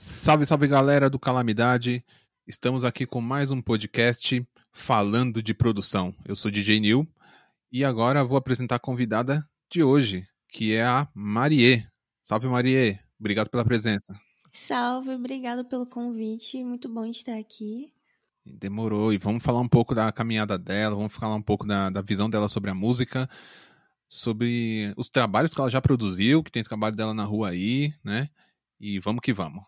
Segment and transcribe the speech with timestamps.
[0.00, 2.04] Salve, salve galera do Calamidade.
[2.46, 6.14] Estamos aqui com mais um podcast falando de produção.
[6.24, 7.04] Eu sou DJ Nil
[7.72, 11.84] e agora vou apresentar a convidada de hoje, que é a Marie.
[12.22, 12.96] Salve, Marie.
[13.18, 14.16] Obrigado pela presença.
[14.52, 16.62] Salve, obrigado pelo convite.
[16.62, 17.92] Muito bom estar aqui.
[18.46, 19.12] Demorou.
[19.12, 22.30] E vamos falar um pouco da caminhada dela, vamos falar um pouco da, da visão
[22.30, 23.28] dela sobre a música,
[24.08, 28.30] sobre os trabalhos que ela já produziu, que tem trabalho dela na rua aí, né?
[28.78, 29.64] E vamos que vamos.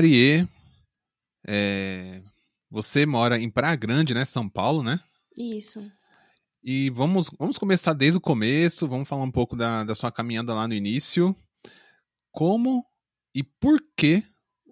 [0.00, 0.48] Marie,
[1.46, 2.22] é,
[2.70, 4.24] você mora em Praia Grande, né?
[4.24, 4.98] São Paulo, né?
[5.36, 5.92] Isso.
[6.64, 10.54] E vamos, vamos começar desde o começo, vamos falar um pouco da, da sua caminhada
[10.54, 11.36] lá no início.
[12.32, 12.82] Como
[13.34, 14.24] e por que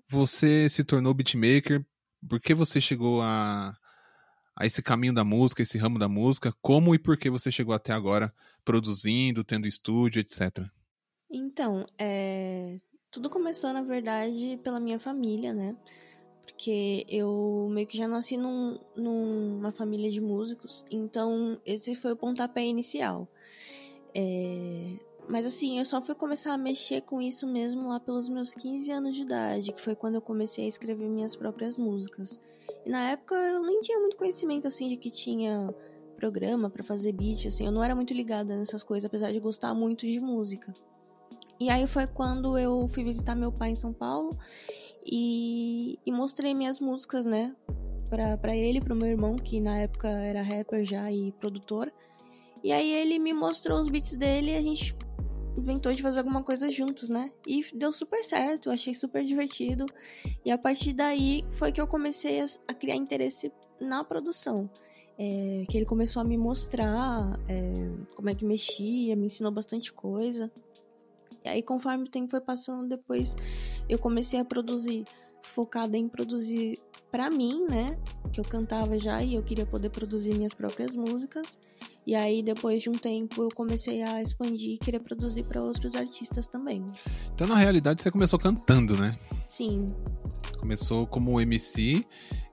[0.08, 1.84] você se tornou beatmaker?
[2.26, 3.76] Por que você chegou a,
[4.56, 6.54] a esse caminho da música, esse ramo da música?
[6.62, 8.32] Como e por que você chegou até agora
[8.64, 10.64] produzindo, tendo estúdio, etc?
[11.30, 12.80] Então, é,
[13.11, 15.77] tudo começou, na verdade, pela minha família, né?
[16.45, 22.17] Porque eu meio que já nasci num, numa família de músicos, então esse foi o
[22.17, 23.29] pontapé inicial.
[24.14, 24.98] É...
[25.29, 28.91] Mas assim, eu só fui começar a mexer com isso mesmo lá pelos meus 15
[28.91, 32.41] anos de idade, que foi quando eu comecei a escrever minhas próprias músicas.
[32.84, 35.73] E na época eu nem tinha muito conhecimento assim de que tinha
[36.17, 39.75] programa para fazer beat, assim, eu não era muito ligada nessas coisas, apesar de gostar
[39.75, 40.73] muito de música.
[41.61, 44.31] E aí foi quando eu fui visitar meu pai em São Paulo
[45.05, 47.55] e, e mostrei minhas músicas, né?
[48.09, 51.92] Pra, pra ele, pro meu irmão, que na época era rapper já e produtor.
[52.63, 54.97] E aí ele me mostrou os beats dele e a gente
[55.58, 57.30] inventou de fazer alguma coisa juntos, né?
[57.47, 59.85] E deu super certo, achei super divertido.
[60.45, 64.70] E a partir daí foi que eu comecei a, a criar interesse na produção.
[65.20, 67.73] É, que ele começou a me mostrar é,
[68.14, 70.51] como é que mexia, me ensinou bastante coisa.
[71.44, 73.36] E aí, conforme o tempo foi passando, depois
[73.88, 75.04] eu comecei a produzir,
[75.42, 76.78] focada em produzir
[77.10, 77.98] para mim, né?
[78.32, 81.58] Que eu cantava já e eu queria poder produzir minhas próprias músicas.
[82.06, 85.94] E aí, depois de um tempo, eu comecei a expandir e querer produzir para outros
[85.94, 86.86] artistas também.
[87.34, 89.14] Então, na realidade, você começou cantando, né?
[89.48, 89.94] Sim.
[90.58, 92.05] Começou como MC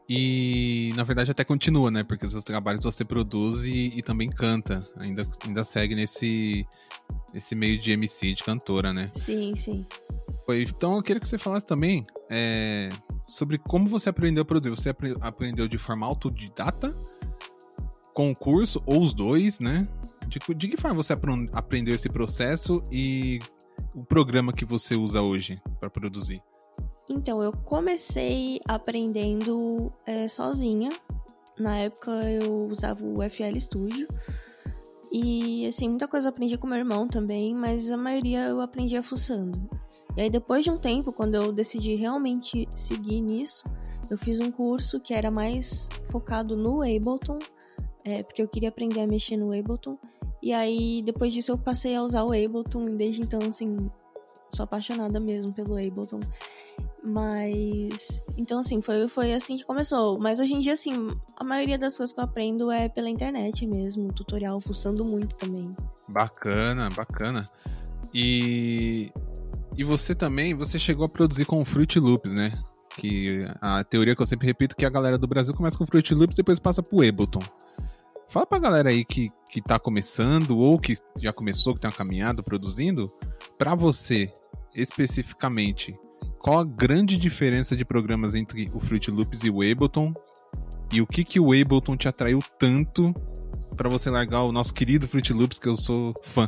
[0.08, 2.04] e na verdade até continua, né?
[2.04, 4.84] Porque os seus trabalhos você produz e, e, também canta.
[4.98, 6.66] Ainda, ainda segue nesse,
[7.34, 9.10] nesse meio de MC, de cantora, né?
[9.14, 9.86] Sim, sim.
[10.50, 12.90] Então eu queria que você falasse também é,
[13.28, 14.70] sobre como você aprendeu a produzir.
[14.70, 16.96] Você aprendeu de forma autodidata,
[18.14, 19.88] concurso, ou os dois, né?
[20.28, 21.14] De, de que forma você
[21.52, 23.40] aprendeu esse processo e
[23.94, 26.42] o programa que você usa hoje para produzir?
[27.10, 30.90] Então, eu comecei aprendendo é, sozinha.
[31.58, 34.08] Na época eu usava o FL Studio.
[35.12, 39.02] E, assim, muita coisa eu aprendi com meu irmão também, mas a maioria eu aprendia
[39.02, 39.70] fuçando.
[40.18, 43.64] E aí, depois de um tempo, quando eu decidi realmente seguir nisso,
[44.10, 47.40] eu fiz um curso que era mais focado no Ableton,
[48.04, 49.98] é, porque eu queria aprender a mexer no Ableton.
[50.42, 53.90] E aí, depois disso, eu passei a usar o Ableton, e desde então, assim,
[54.50, 56.20] sou apaixonada mesmo pelo Ableton.
[57.06, 58.24] Mas.
[58.36, 60.18] Então, assim, foi, foi assim que começou.
[60.20, 63.68] Mas hoje em dia, assim, a maioria das coisas que eu aprendo é pela internet
[63.68, 65.76] mesmo, tutorial, fuçando muito também.
[66.08, 67.46] Bacana, bacana.
[68.14, 69.12] E.
[69.78, 72.58] E você também, você chegou a produzir com o Fruit Loops, né?
[72.98, 75.84] Que a teoria que eu sempre repito é que a galera do Brasil começa com
[75.84, 77.42] o Fruit Loops e depois passa pro Ableton.
[78.30, 81.96] Fala pra galera aí que, que tá começando ou que já começou, que tem uma
[81.96, 83.04] caminhada produzindo,
[83.58, 84.34] pra você,
[84.74, 85.94] especificamente,
[86.46, 90.14] qual a grande diferença de programas entre o Fruit Loops e o Ableton?
[90.94, 93.12] E o que que o Ableton te atraiu tanto
[93.76, 96.47] para você largar o nosso querido Fruit Loops, que eu sou fã?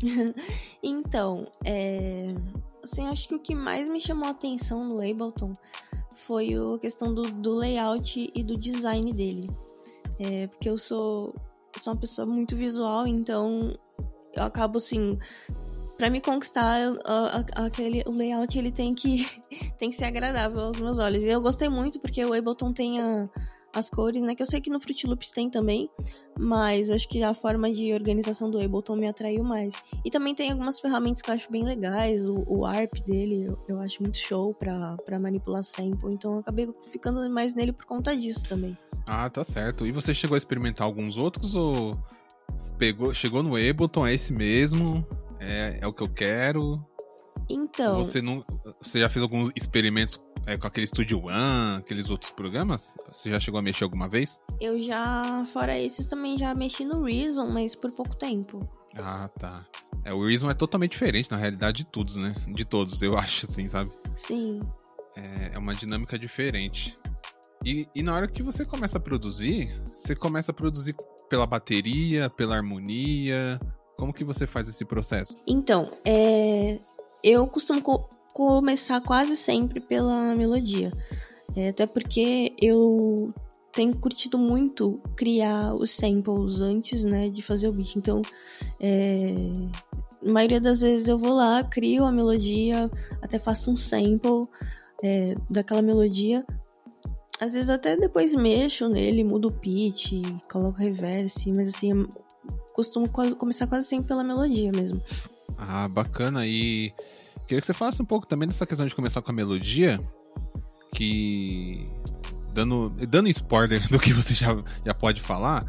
[0.82, 2.34] então, é...
[2.82, 5.52] assim, acho que o que mais me chamou a atenção no Ableton
[6.14, 9.50] foi a questão do, do layout e do design dele.
[10.18, 11.34] É, porque eu sou,
[11.78, 13.78] sou uma pessoa muito visual, então
[14.32, 15.18] eu acabo assim
[15.98, 16.78] para me conquistar,
[17.56, 19.26] aquele, o layout ele tem que,
[19.76, 21.24] tem que ser agradável aos meus olhos.
[21.24, 23.28] E eu gostei muito porque o Ableton tem a,
[23.74, 24.36] as cores, né?
[24.36, 25.90] Que eu sei que no Fruit Loops tem também,
[26.38, 29.74] mas acho que a forma de organização do Ableton me atraiu mais.
[30.04, 33.58] E também tem algumas ferramentas que eu acho bem legais, o, o ARP dele eu,
[33.68, 38.16] eu acho muito show pra manipular sample, então eu acabei ficando mais nele por conta
[38.16, 38.78] disso também.
[39.04, 39.84] Ah, tá certo.
[39.84, 41.98] E você chegou a experimentar alguns outros ou
[42.78, 45.04] pegou, chegou no Ableton, é esse mesmo?
[45.48, 46.78] É, é o que eu quero?
[47.48, 47.98] Então.
[47.98, 48.44] Você, não,
[48.82, 52.94] você já fez alguns experimentos é, com aquele Studio One, aqueles outros programas?
[53.10, 54.42] Você já chegou a mexer alguma vez?
[54.60, 58.68] Eu já, fora esses, também já mexi no Reason, mas por pouco tempo.
[58.94, 59.66] Ah, tá.
[60.04, 62.34] É, o Reason é totalmente diferente, na realidade, de todos, né?
[62.48, 63.90] De todos, eu acho, assim, sabe?
[64.14, 64.60] Sim.
[65.16, 66.94] É, é uma dinâmica diferente.
[67.64, 70.94] E, e na hora que você começa a produzir, você começa a produzir
[71.28, 73.58] pela bateria, pela harmonia?
[73.98, 75.36] Como que você faz esse processo?
[75.44, 76.78] Então, é,
[77.22, 80.92] eu costumo co começar quase sempre pela melodia.
[81.56, 83.34] É, até porque eu
[83.72, 87.96] tenho curtido muito criar os samples antes, né, de fazer o beat.
[87.96, 88.22] Então,
[88.80, 89.34] é,
[90.24, 92.88] a maioria das vezes eu vou lá, crio a melodia,
[93.20, 94.46] até faço um sample
[95.02, 96.46] é, daquela melodia.
[97.40, 100.12] Às vezes até depois mexo nele, mudo o pitch,
[100.48, 102.06] coloco reverse, mas assim,
[102.78, 105.02] costumo começar quase sempre pela melodia mesmo.
[105.56, 106.46] Ah, bacana.
[106.46, 106.92] E
[107.48, 110.00] queria que você falasse um pouco também dessa questão de começar com a melodia,
[110.94, 111.84] que
[112.54, 115.66] dando dando spoiler do que você já, já pode falar,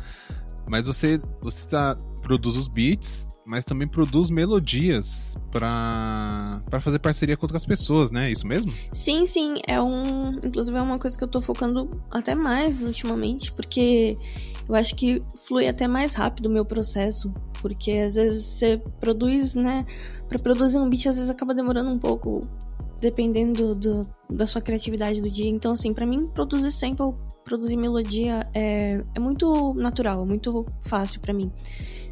[0.68, 7.46] mas você você tá, produz os beats, mas também produz melodias para fazer parceria com
[7.46, 8.30] outras pessoas, né?
[8.30, 8.72] É isso mesmo?
[8.94, 13.52] Sim, sim, é um, inclusive é uma coisa que eu tô focando até mais ultimamente,
[13.52, 14.16] porque
[14.68, 19.56] eu acho que flui até mais rápido o meu processo, porque às vezes você produz,
[19.56, 19.84] né,
[20.28, 22.48] para produzir um beat às vezes acaba demorando um pouco
[23.02, 25.50] dependendo do, da sua criatividade do dia.
[25.50, 31.34] Então, assim, para mim, produzir sample, produzir melodia é, é muito natural, muito fácil para
[31.34, 31.52] mim.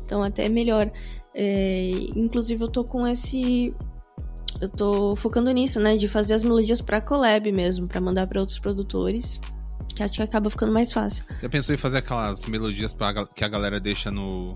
[0.07, 0.89] Então, até é melhor.
[1.39, 3.71] É, inclusive, eu tô com esse.
[4.59, 5.95] Eu tô focando nisso, né?
[5.95, 9.39] De fazer as melodias pra collab mesmo, para mandar para outros produtores.
[9.95, 11.23] Que acho que acaba ficando mais fácil.
[11.39, 14.47] Já pensou em fazer aquelas melodias pra, que a galera deixa no.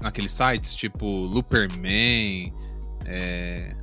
[0.00, 2.52] naqueles sites, tipo Looperman,
[3.04, 3.74] é,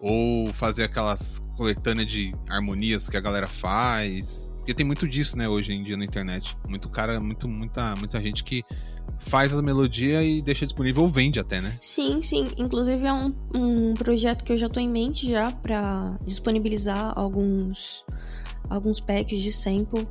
[0.00, 4.49] ou fazer aquelas coletâneas de harmonias que a galera faz.
[4.60, 6.56] Porque tem muito disso, né, hoje em dia na internet.
[6.68, 8.64] Muito cara, muito, muita, muita gente que
[9.18, 11.76] faz a melodia e deixa disponível ou vende até, né?
[11.80, 12.48] Sim, sim.
[12.56, 18.04] Inclusive é um, um projeto que eu já tô em mente já para disponibilizar alguns
[18.68, 20.06] alguns packs de sample,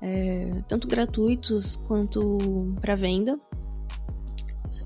[0.00, 2.38] é, tanto gratuitos quanto
[2.80, 3.36] para venda.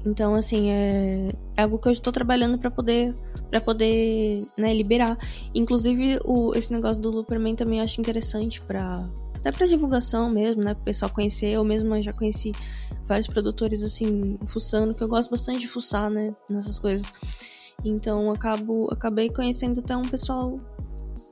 [0.04, 3.14] Então, assim, é, é algo que eu estou trabalhando para poder
[3.50, 5.16] para poder né, liberar.
[5.54, 10.74] Inclusive, o, esse negócio do Looperman também acho interessante para até para divulgação mesmo, né,
[10.74, 11.48] para o pessoal conhecer.
[11.48, 12.52] Eu mesma já conheci
[13.06, 17.10] vários produtores assim fuçando, que eu gosto bastante de fuçar, né, nessas coisas.
[17.84, 20.56] Então, acabo acabei conhecendo até um pessoal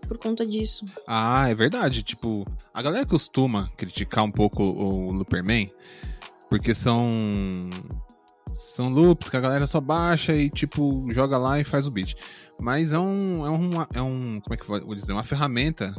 [0.07, 0.87] por conta disso.
[1.07, 2.03] Ah, é verdade.
[2.03, 5.71] Tipo, a galera costuma criticar um pouco o Looperman
[6.49, 7.69] porque são
[8.57, 12.17] são loops que a galera só baixa e, tipo, joga lá e faz o beat.
[12.59, 13.47] Mas é um.
[13.47, 15.13] É um, é um como é que vou dizer?
[15.13, 15.95] Uma ferramenta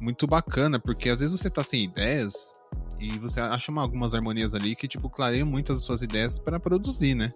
[0.00, 2.52] muito bacana, porque às vezes você tá sem ideias
[2.98, 6.58] e você acha uma, algumas harmonias ali que, tipo, clareiam muitas das suas ideias para
[6.58, 7.32] produzir, né?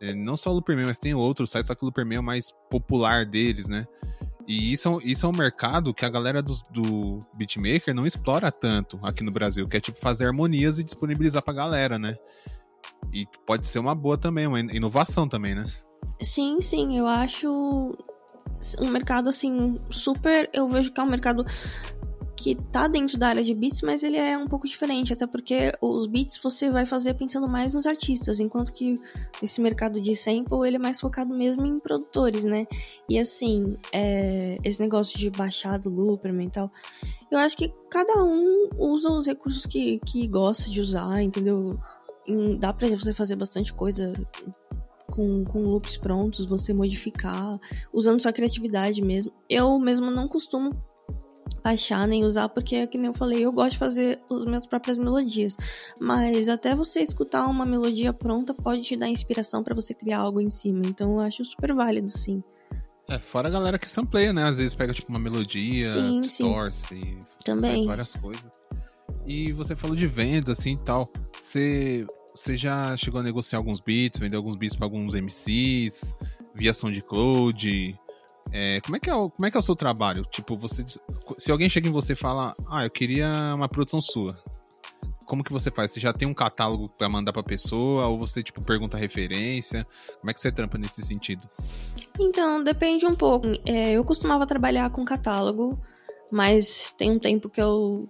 [0.00, 2.24] É, não só o Looperman, mas tem outros sites, só que o Looperman é o
[2.24, 3.86] mais popular deles, né?
[4.46, 8.50] E isso, é isso é um mercado que a galera do, do beatmaker não explora
[8.50, 12.16] tanto aqui no Brasil, que é tipo fazer harmonias e disponibilizar pra galera, né?
[13.12, 15.72] E pode ser uma boa também, uma inovação também, né?
[16.20, 17.96] Sim, sim, eu acho
[18.80, 21.44] um mercado assim super, eu vejo que é um mercado
[22.38, 25.72] que tá dentro da área de beats, mas ele é um pouco diferente, até porque
[25.80, 28.94] os beats você vai fazer pensando mais nos artistas, enquanto que
[29.42, 32.66] esse mercado de sample ele é mais focado mesmo em produtores, né?
[33.08, 36.70] E assim, é, esse negócio de baixar do Looperman e tal,
[37.28, 41.76] eu acho que cada um usa os recursos que, que gosta de usar, entendeu?
[42.58, 44.12] Dá pra você fazer bastante coisa
[45.10, 47.58] com, com loops prontos, você modificar,
[47.92, 49.32] usando sua criatividade mesmo.
[49.48, 50.70] Eu mesmo não costumo
[51.62, 54.96] baixar nem usar, porque, que nem eu falei, eu gosto de fazer as minhas próprias
[54.96, 55.56] melodias.
[56.00, 60.40] Mas até você escutar uma melodia pronta pode te dar inspiração para você criar algo
[60.40, 60.82] em cima.
[60.86, 62.42] Então eu acho super válido, sim.
[63.08, 64.44] É, fora a galera que sampleia, né?
[64.44, 67.20] Às vezes pega tipo uma melodia, sim, distorce, sim.
[67.42, 67.72] Também.
[67.72, 68.58] faz várias coisas.
[69.26, 71.10] E você falou de venda, assim e tal.
[71.40, 72.06] Você
[72.38, 76.16] você já chegou a negociar alguns beats, vender alguns beats para alguns MCs,
[76.54, 77.98] via SoundCloud?
[78.52, 80.24] É, como, é que é o, como é que é o seu trabalho?
[80.30, 80.84] Tipo, você,
[81.36, 84.42] se alguém chega em você e fala, ah, eu queria uma produção sua,
[85.26, 85.90] como que você faz?
[85.90, 89.86] Você já tem um catálogo para mandar pra pessoa ou você, tipo, pergunta referência?
[90.20, 91.46] Como é que você trampa nesse sentido?
[92.18, 93.46] Então, depende um pouco.
[93.66, 95.78] É, eu costumava trabalhar com catálogo,
[96.32, 98.08] mas tem um tempo que eu,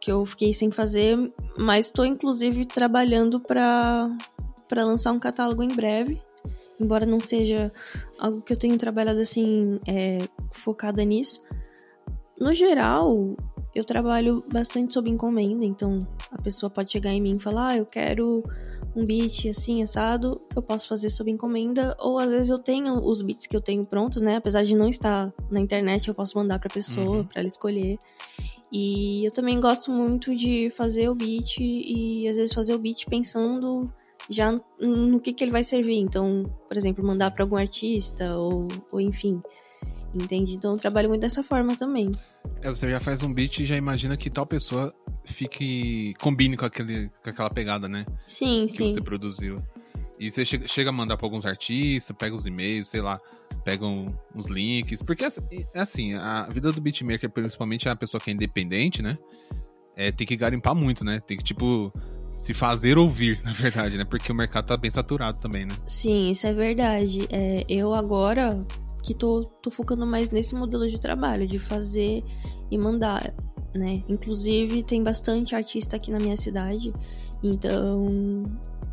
[0.00, 1.16] que eu fiquei sem fazer,
[1.56, 4.08] mas estou inclusive trabalhando para
[4.72, 6.20] lançar um catálogo em breve.
[6.78, 7.72] Embora não seja
[8.18, 11.40] algo que eu tenho trabalhado assim, é, focada nisso.
[12.38, 13.36] No geral,
[13.74, 15.98] eu trabalho bastante sob encomenda, então
[16.30, 18.42] a pessoa pode chegar em mim e falar, ah, eu quero
[18.94, 23.22] um beat assim, assado, eu posso fazer sob encomenda, ou às vezes eu tenho os
[23.22, 24.36] beats que eu tenho prontos, né?
[24.36, 27.24] Apesar de não estar na internet, eu posso mandar pra pessoa, uhum.
[27.24, 27.98] para ela escolher.
[28.76, 33.06] E eu também gosto muito de fazer o beat e às vezes fazer o beat
[33.08, 33.88] pensando
[34.28, 35.98] já no, no que, que ele vai servir.
[35.98, 39.40] Então, por exemplo, mandar para algum artista ou, ou enfim.
[40.12, 40.54] Entende?
[40.54, 42.10] Então eu trabalho muito dessa forma também.
[42.62, 44.92] É, você já faz um beat e já imagina que tal pessoa
[45.24, 46.12] fique.
[46.20, 48.04] combine com, aquele, com aquela pegada, né?
[48.26, 48.88] Sim, que sim.
[48.90, 49.62] você produziu.
[50.18, 53.20] E você chega, chega a mandar para alguns artistas, pega os e-mails, sei lá,
[53.64, 53.84] pega
[54.34, 55.02] os links.
[55.02, 59.18] Porque é assim, a vida do beatmaker, principalmente a pessoa que é independente, né?
[59.96, 61.20] É, tem que garimpar muito, né?
[61.26, 61.92] Tem que, tipo,
[62.36, 64.04] se fazer ouvir, na verdade, né?
[64.04, 65.74] Porque o mercado tá bem saturado também, né?
[65.86, 67.26] Sim, isso é verdade.
[67.30, 68.64] É, eu agora,
[69.02, 72.24] que tô, tô focando mais nesse modelo de trabalho, de fazer
[72.70, 73.34] e mandar,
[73.74, 74.02] né?
[74.08, 76.92] Inclusive, tem bastante artista aqui na minha cidade,
[77.42, 78.44] então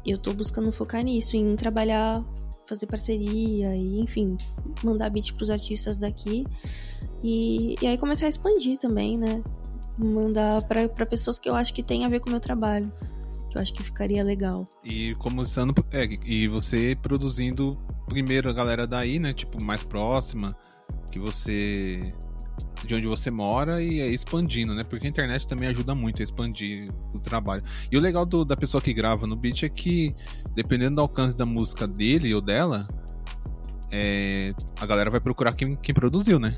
[0.05, 2.23] eu tô buscando focar nisso, em trabalhar,
[2.67, 4.35] fazer parceria e, enfim,
[4.83, 6.45] mandar beat pros artistas daqui.
[7.23, 9.43] E, e aí começar a expandir também, né?
[9.97, 12.91] Mandar para pessoas que eu acho que tem a ver com o meu trabalho
[13.51, 14.67] que eu acho que ficaria legal.
[14.83, 17.77] E começando, é, e você produzindo
[18.07, 19.33] primeiro a galera daí, né?
[19.33, 20.55] Tipo, mais próxima,
[21.11, 22.13] que você.
[22.85, 24.83] De onde você mora e aí expandindo, né?
[24.83, 27.63] Porque a internet também ajuda muito a expandir o trabalho.
[27.91, 30.15] E o legal do, da pessoa que grava no beat é que,
[30.55, 32.87] dependendo do alcance da música dele ou dela,
[33.91, 36.57] é, a galera vai procurar quem, quem produziu, né?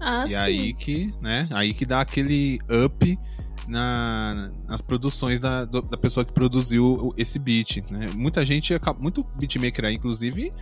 [0.00, 0.34] Ah, e sim.
[0.36, 1.48] aí que, né?
[1.52, 3.18] Aí que dá aquele up
[3.66, 7.82] na, nas produções da, da pessoa que produziu esse beat.
[7.90, 8.08] Né?
[8.14, 10.52] Muita gente, muito beatmaker aí, inclusive,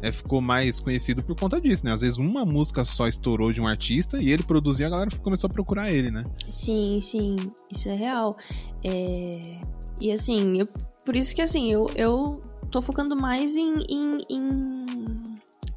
[0.00, 1.92] é, ficou mais conhecido por conta disso, né?
[1.92, 5.48] Às vezes uma música só estourou de um artista e ele produziu, a galera começou
[5.48, 6.24] a procurar ele, né?
[6.48, 7.36] Sim, sim,
[7.70, 8.36] isso é real.
[8.84, 9.60] É...
[10.00, 10.68] E assim, eu,
[11.04, 14.86] por isso que assim, eu, eu tô focando mais em, em, em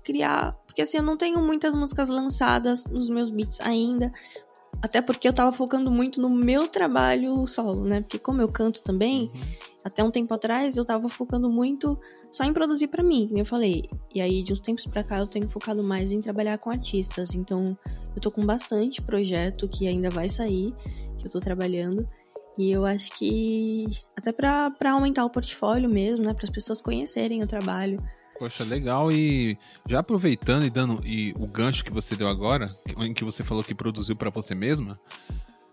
[0.03, 0.53] criar.
[0.65, 4.11] Porque assim, eu não tenho muitas músicas lançadas nos meus beats ainda.
[4.85, 8.01] Até porque eu tava focando muito no meu trabalho solo, né?
[8.01, 9.41] Porque como eu canto também, uhum.
[9.83, 11.99] até um tempo atrás eu tava focando muito
[12.31, 13.89] só em produzir para mim, como eu falei.
[14.13, 17.33] E aí, de uns tempos pra cá, eu tenho focado mais em trabalhar com artistas.
[17.33, 17.65] Então,
[18.15, 20.71] eu tô com bastante projeto que ainda vai sair,
[21.17, 22.07] que eu tô trabalhando.
[22.55, 26.33] E eu acho que até para aumentar o portfólio mesmo, né?
[26.35, 27.99] Para as pessoas conhecerem o trabalho.
[28.37, 29.11] Poxa, legal.
[29.11, 33.43] E já aproveitando e dando e o gancho que você deu agora, em que você
[33.43, 34.99] falou que produziu para você mesma,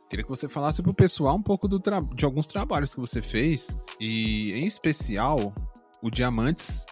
[0.09, 4.53] queria que você falasse pro pessoal um pouco de alguns trabalhos que você fez e
[4.53, 5.53] em especial
[6.03, 6.85] o Diamantes.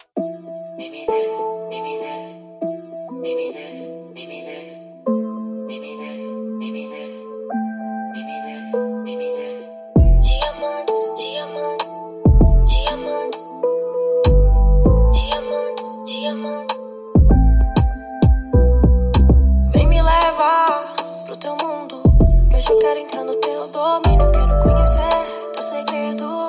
[22.71, 26.47] Eu quero entrar no teu domínio, quero conhecer teu segredo.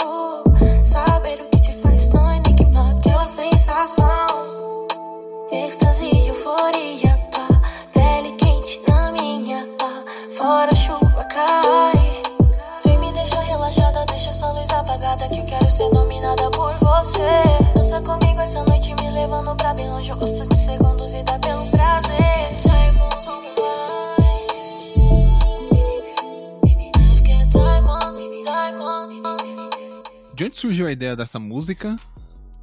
[0.84, 4.26] Saber o que te faz tão enigma, aquela sensação.
[5.50, 7.48] Êxtase e euforia, pá.
[7.92, 10.04] Pele quente na minha, pá.
[10.38, 12.22] Fora chuva cai.
[12.84, 15.26] Vem me deixar relaxada, deixa essa luz apagada.
[15.26, 17.74] Que eu quero ser dominada por você.
[17.74, 20.12] Dança comigo essa noite, me levando pra bem longe.
[20.12, 22.61] Eu gosto de segundos e dá pelo prazer.
[30.92, 31.96] Ideia dessa música.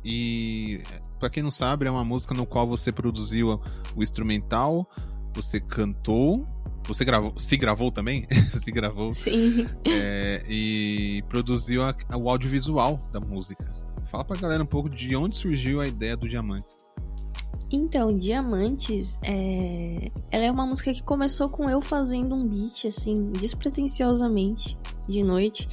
[0.03, 0.81] E
[1.19, 3.60] para quem não sabe, é uma música no qual você produziu
[3.96, 4.89] o instrumental,
[5.34, 6.48] você cantou,
[6.88, 8.25] você gravou, se gravou também?
[8.63, 9.13] se gravou.
[9.13, 9.65] Sim.
[9.86, 13.72] É, e produziu a, o audiovisual da música.
[14.10, 16.84] Fala pra galera um pouco de onde surgiu a ideia do Diamantes.
[17.72, 20.10] Então, Diamantes, é...
[20.31, 24.75] ela é uma música que começou com eu fazendo um beat, assim, despretensiosamente,
[25.08, 25.67] de noite.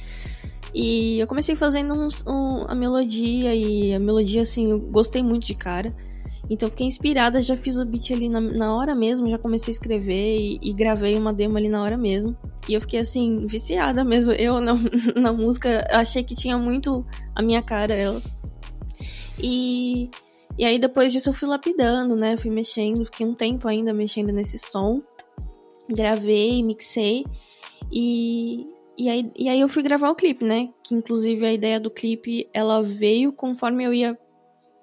[0.73, 5.47] E eu comecei fazendo um, um, a melodia, e a melodia, assim, eu gostei muito
[5.47, 5.95] de cara.
[6.49, 9.73] Então fiquei inspirada, já fiz o beat ali na, na hora mesmo, já comecei a
[9.73, 12.37] escrever e, e, gravei uma demo ali na hora mesmo.
[12.69, 14.31] E eu fiquei assim, viciada mesmo.
[14.31, 14.73] Eu na,
[15.15, 17.05] na música achei que tinha muito
[17.35, 18.21] a minha cara ela.
[19.37, 20.09] E,
[20.57, 22.37] e aí depois disso eu fui lapidando, né?
[22.37, 25.01] Fui mexendo, fiquei um tempo ainda mexendo nesse som.
[25.89, 27.25] Gravei, mixei.
[27.91, 28.67] E,
[28.97, 30.69] e, aí, e aí eu fui gravar o clipe, né?
[30.83, 34.17] Que inclusive a ideia do clipe ela veio conforme eu ia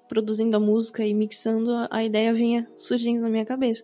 [0.07, 3.83] produzindo a música e mixando, a ideia vinha surgindo na minha cabeça.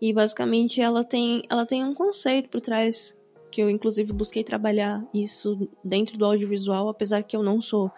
[0.00, 5.04] E basicamente ela tem, ela tem um conceito por trás que eu inclusive busquei trabalhar
[5.12, 7.90] isso dentro do audiovisual, apesar que eu não sou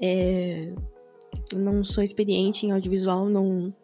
[0.00, 0.72] é,
[1.52, 3.74] não sou experiente em audiovisual, não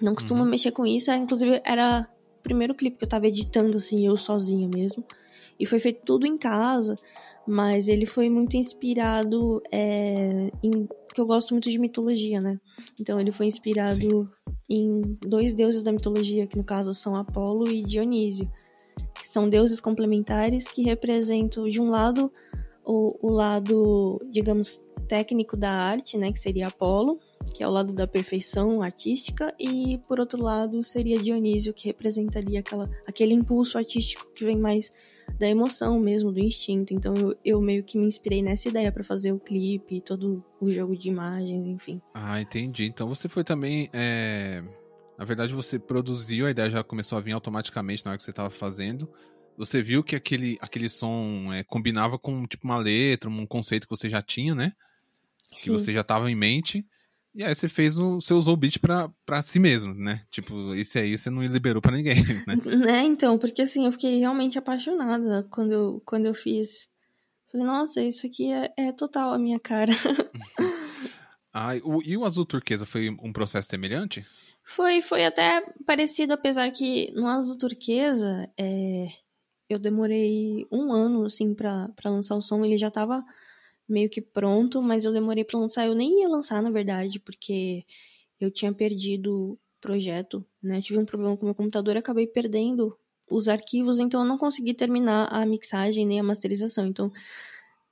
[0.00, 0.48] não costumo uhum.
[0.48, 1.10] mexer com isso.
[1.10, 5.04] É, inclusive era o primeiro clipe que eu tava editando assim, eu sozinha mesmo.
[5.60, 6.94] E foi feito tudo em casa,
[7.46, 12.60] mas ele foi muito inspirado é, em porque eu gosto muito de mitologia, né?
[13.00, 14.28] Então ele foi inspirado Sim.
[14.68, 18.48] em dois deuses da mitologia, que no caso são Apolo e Dionísio,
[19.20, 22.32] que são deuses complementares que representam, de um lado,
[22.84, 26.32] o, o lado, digamos, técnico da arte, né?
[26.32, 27.18] Que seria Apolo,
[27.52, 32.60] que é o lado da perfeição artística, e por outro lado seria Dionísio, que representaria
[32.60, 34.92] aquela, aquele impulso artístico que vem mais
[35.38, 36.92] da emoção mesmo, do instinto.
[36.92, 40.70] Então eu, eu meio que me inspirei nessa ideia para fazer o clipe, todo o
[40.70, 42.00] jogo de imagens, enfim.
[42.14, 42.84] Ah, entendi.
[42.84, 43.88] Então você foi também.
[43.92, 44.62] É...
[45.18, 48.30] Na verdade, você produziu, a ideia já começou a vir automaticamente na hora que você
[48.30, 49.06] estava fazendo.
[49.58, 53.94] Você viu que aquele, aquele som é, combinava com tipo uma letra, um conceito que
[53.94, 54.72] você já tinha, né?
[55.54, 55.64] Sim.
[55.64, 56.86] Que você já estava em mente.
[57.34, 58.20] E aí você fez o.
[58.20, 60.24] Você usou o beat pra, pra si mesmo, né?
[60.30, 62.56] Tipo, esse aí você não liberou pra ninguém, né?
[62.76, 66.88] né, então, porque assim, eu fiquei realmente apaixonada quando eu, quando eu fiz.
[67.50, 69.92] Falei, nossa, isso aqui é, é total a minha cara.
[71.52, 74.24] ah, o, e o azul turquesa foi um processo semelhante?
[74.62, 79.08] Foi, foi até parecido, apesar que no azul turquesa é,
[79.68, 82.64] eu demorei um ano, assim, pra, pra lançar o som.
[82.64, 83.20] Ele já tava
[83.90, 85.86] meio que pronto, mas eu demorei para lançar.
[85.86, 87.84] Eu nem ia lançar, na verdade, porque
[88.40, 90.80] eu tinha perdido o projeto, né?
[90.80, 92.96] tive um problema com o meu computador, acabei perdendo
[93.30, 96.86] os arquivos, então eu não consegui terminar a mixagem nem a masterização.
[96.86, 97.06] Então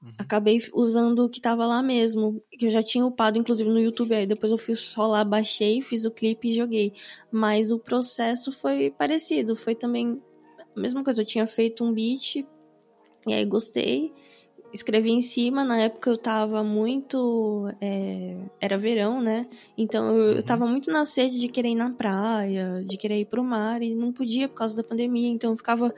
[0.02, 0.12] uhum.
[0.18, 4.14] acabei usando o que tava lá mesmo, que eu já tinha upado inclusive no YouTube,
[4.14, 6.92] aí depois eu fui só lá, baixei, fiz o clipe e joguei.
[7.30, 10.20] Mas o processo foi parecido, foi também
[10.76, 12.36] a mesma coisa, eu tinha feito um beat
[13.26, 14.12] e aí gostei
[14.72, 15.64] escrevi em cima.
[15.64, 17.68] Na época eu tava muito.
[17.80, 19.46] É, era verão, né?
[19.76, 20.42] Então eu, eu uhum.
[20.42, 23.94] tava muito na sede de querer ir na praia, de querer ir pro mar, e
[23.94, 25.28] não podia por causa da pandemia.
[25.28, 25.92] Então eu ficava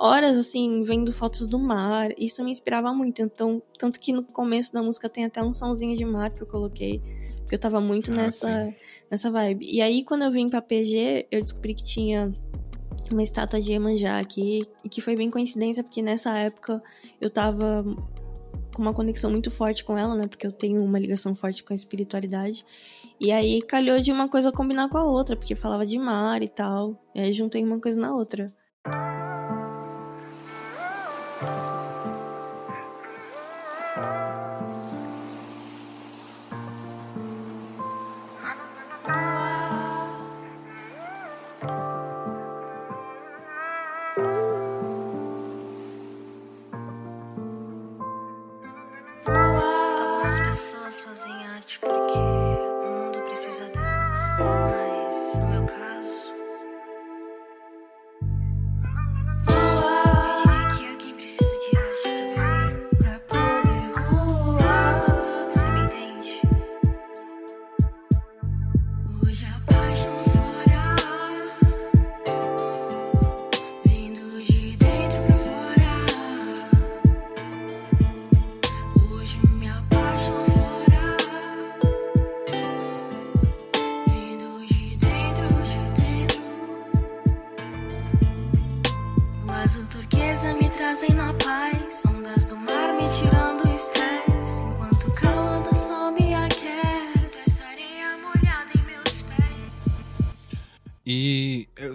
[0.00, 2.08] horas assim, vendo fotos do mar.
[2.16, 3.20] Isso me inspirava muito.
[3.20, 6.46] Então, tanto que no começo da música tem até um sonzinho de mar que eu
[6.46, 7.02] coloquei.
[7.40, 8.74] Porque eu tava muito ah, nessa,
[9.10, 9.66] nessa vibe.
[9.70, 12.32] E aí, quando eu vim pra PG, eu descobri que tinha
[13.12, 16.82] uma estátua de Iemanjá aqui, que foi bem coincidência, porque nessa época
[17.20, 17.84] eu tava
[18.74, 20.26] com uma conexão muito forte com ela, né?
[20.26, 22.64] Porque eu tenho uma ligação forte com a espiritualidade.
[23.20, 26.48] E aí calhou de uma coisa combinar com a outra, porque falava de mar e
[26.48, 26.98] tal.
[27.14, 28.46] E aí juntei uma coisa na outra.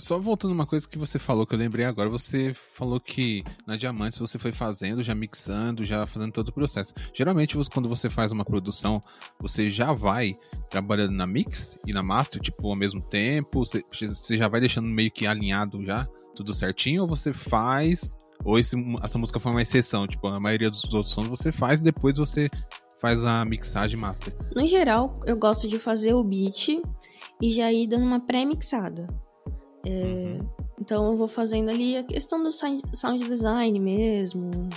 [0.06, 3.76] Só voltando uma coisa que você falou, que eu lembrei agora, você falou que na
[3.76, 6.94] Diamantes você foi fazendo, já mixando, já fazendo todo o processo.
[7.12, 9.02] Geralmente, quando você faz uma produção,
[9.40, 10.34] você já vai
[10.70, 14.88] trabalhando na mix e na master, tipo, ao mesmo tempo, você, você já vai deixando
[14.88, 19.64] meio que alinhado já, tudo certinho, ou você faz, ou esse, essa música foi uma
[19.64, 22.48] exceção, tipo, a maioria dos outros sons você faz e depois você
[23.02, 24.38] faz a mixagem master?
[24.56, 26.80] No geral, eu gosto de fazer o beat
[27.42, 29.08] e já ir dando uma pré-mixada.
[29.86, 30.50] É, uhum.
[30.80, 34.70] Então eu vou fazendo ali a questão do sound design mesmo,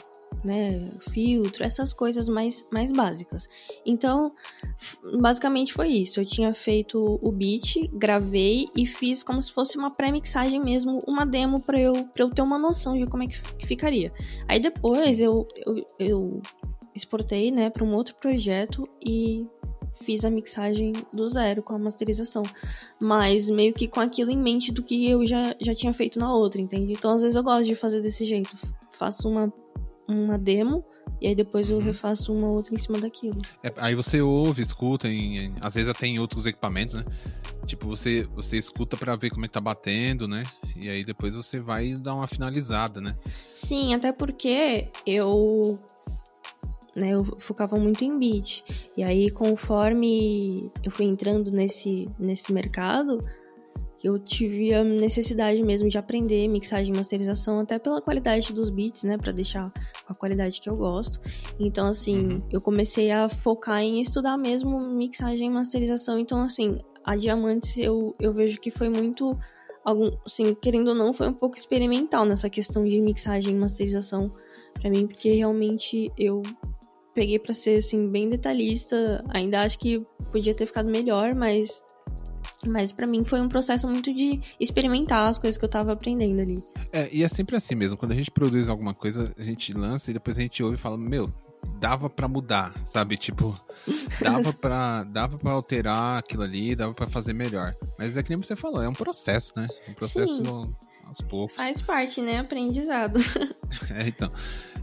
[0.44, 3.48] né, filtro, essas coisas mais, mais básicas.
[3.84, 4.32] Então,
[5.18, 6.20] basicamente foi isso.
[6.20, 11.26] Eu tinha feito o beat, gravei e fiz como se fosse uma pré-mixagem mesmo, uma
[11.26, 14.12] demo para eu, pra eu ter uma noção de como é que ficaria.
[14.46, 16.42] Aí depois eu, eu, eu
[16.94, 19.46] exportei, né, para um outro projeto e
[20.02, 22.42] fiz a mixagem do zero com a masterização.
[23.02, 26.32] Mas meio que com aquilo em mente do que eu já, já tinha feito na
[26.32, 26.92] outra, entende?
[26.92, 28.56] Então às vezes eu gosto de fazer desse jeito.
[28.90, 29.52] Faço uma
[30.08, 30.82] uma demo
[31.20, 31.82] e aí depois eu uhum.
[31.82, 33.38] refaço uma outra em cima daquilo.
[33.62, 37.04] É, aí você ouve, escuta, em, em, às vezes até em outros equipamentos, né?
[37.66, 40.44] Tipo, você, você escuta para ver como é que tá batendo, né?
[40.74, 43.16] E aí depois você vai dar uma finalizada, né?
[43.52, 45.78] Sim, até porque eu
[46.98, 48.64] né, eu focava muito em beat.
[48.96, 53.24] E aí, conforme eu fui entrando nesse, nesse mercado,
[54.02, 59.02] eu tive a necessidade mesmo de aprender mixagem e masterização, até pela qualidade dos beats,
[59.02, 59.72] né, para deixar
[60.06, 61.20] a qualidade que eu gosto.
[61.58, 62.38] Então, assim, uhum.
[62.50, 66.18] eu comecei a focar em estudar mesmo mixagem e masterização.
[66.18, 69.36] Então, assim, a Diamantes eu, eu vejo que foi muito,
[69.84, 74.32] algum, assim, querendo ou não, foi um pouco experimental nessa questão de mixagem e masterização
[74.74, 76.42] para mim, porque realmente eu
[77.14, 79.24] peguei para ser assim bem detalhista.
[79.28, 81.82] Ainda acho que podia ter ficado melhor, mas
[82.66, 86.40] mas para mim foi um processo muito de experimentar as coisas que eu tava aprendendo
[86.40, 86.56] ali.
[86.92, 87.96] É, e é sempre assim mesmo.
[87.96, 90.80] Quando a gente produz alguma coisa, a gente lança e depois a gente ouve e
[90.80, 91.32] fala: Meu,
[91.78, 93.16] dava para mudar, sabe?
[93.16, 93.58] Tipo,
[94.20, 97.74] dava para dava para alterar aquilo ali, dava para fazer melhor.
[97.98, 99.68] Mas é que nem você falou, é um processo, né?
[99.88, 100.74] Um processo Sim.
[101.04, 101.54] aos poucos.
[101.54, 102.38] Faz parte, né?
[102.38, 103.20] Aprendizado.
[103.94, 104.32] é, então.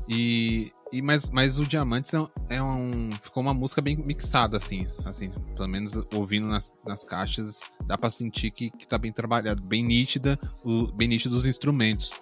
[0.07, 3.11] E e, mas, mas o Diamantes é, é, um.
[3.21, 4.87] Ficou uma música bem mixada, assim.
[5.03, 9.61] assim pelo menos ouvindo nas, nas caixas, dá pra sentir que, que tá bem trabalhado,
[9.61, 12.13] bem nítida, o, bem nítido os instrumentos.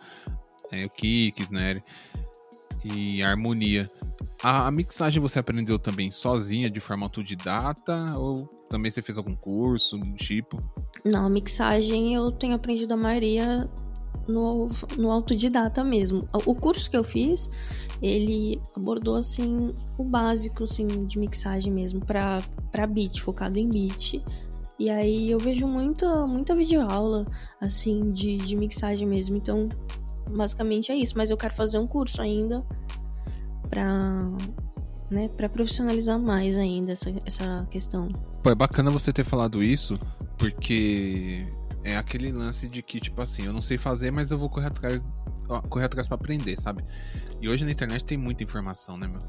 [0.72, 1.84] É, o kicks, né?
[2.84, 3.92] E a harmonia.
[4.42, 8.18] A, a, mixagem você aprendeu também sozinha, de forma autodidata?
[8.18, 10.60] Ou também você fez algum curso do tipo?
[11.06, 13.70] Não, mixagem eu tenho aprendido a maioria
[14.28, 16.28] no, no autodidata mesmo.
[16.46, 17.50] O curso que eu fiz,
[18.02, 24.24] ele abordou, assim, o básico, assim, de mixagem mesmo, pra, pra beat, focado em beat.
[24.80, 27.26] E aí eu vejo muita, muita videoaula,
[27.62, 29.38] assim, de, de mixagem mesmo.
[29.38, 29.70] Então,
[30.30, 31.14] basicamente é isso.
[31.18, 32.66] Mas eu quero fazer um curso ainda
[33.70, 34.28] pra,
[35.10, 38.10] né, pra profissionalizar mais ainda essa, essa questão.
[38.42, 39.98] Pô, é bacana você ter falado isso,
[40.38, 41.48] porque
[41.84, 44.68] é aquele lance de que, tipo assim, eu não sei fazer, mas eu vou correr
[44.68, 45.02] atrás,
[45.70, 46.84] correr atrás pra aprender, sabe?
[47.42, 49.20] E hoje na internet tem muita informação, né, meu?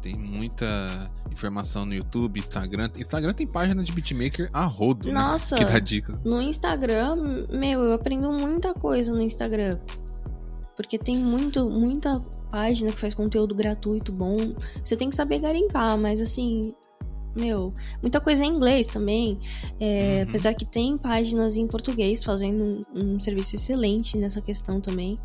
[0.00, 2.90] Tem muita informação no YouTube, Instagram.
[2.96, 5.14] Instagram tem página de beatmaker a rodo, né?
[5.14, 5.64] Nossa, né?
[5.64, 6.18] Que dá dicas.
[6.24, 9.78] No Instagram, meu, eu aprendo muita coisa no Instagram.
[10.74, 14.36] Porque tem muito, muita página que faz conteúdo gratuito bom.
[14.82, 16.74] Você tem que saber garimpar, mas assim,
[17.34, 19.38] meu, muita coisa em inglês também.
[19.80, 20.28] É, uhum.
[20.28, 25.18] Apesar que tem páginas em português fazendo um, um serviço excelente nessa questão também.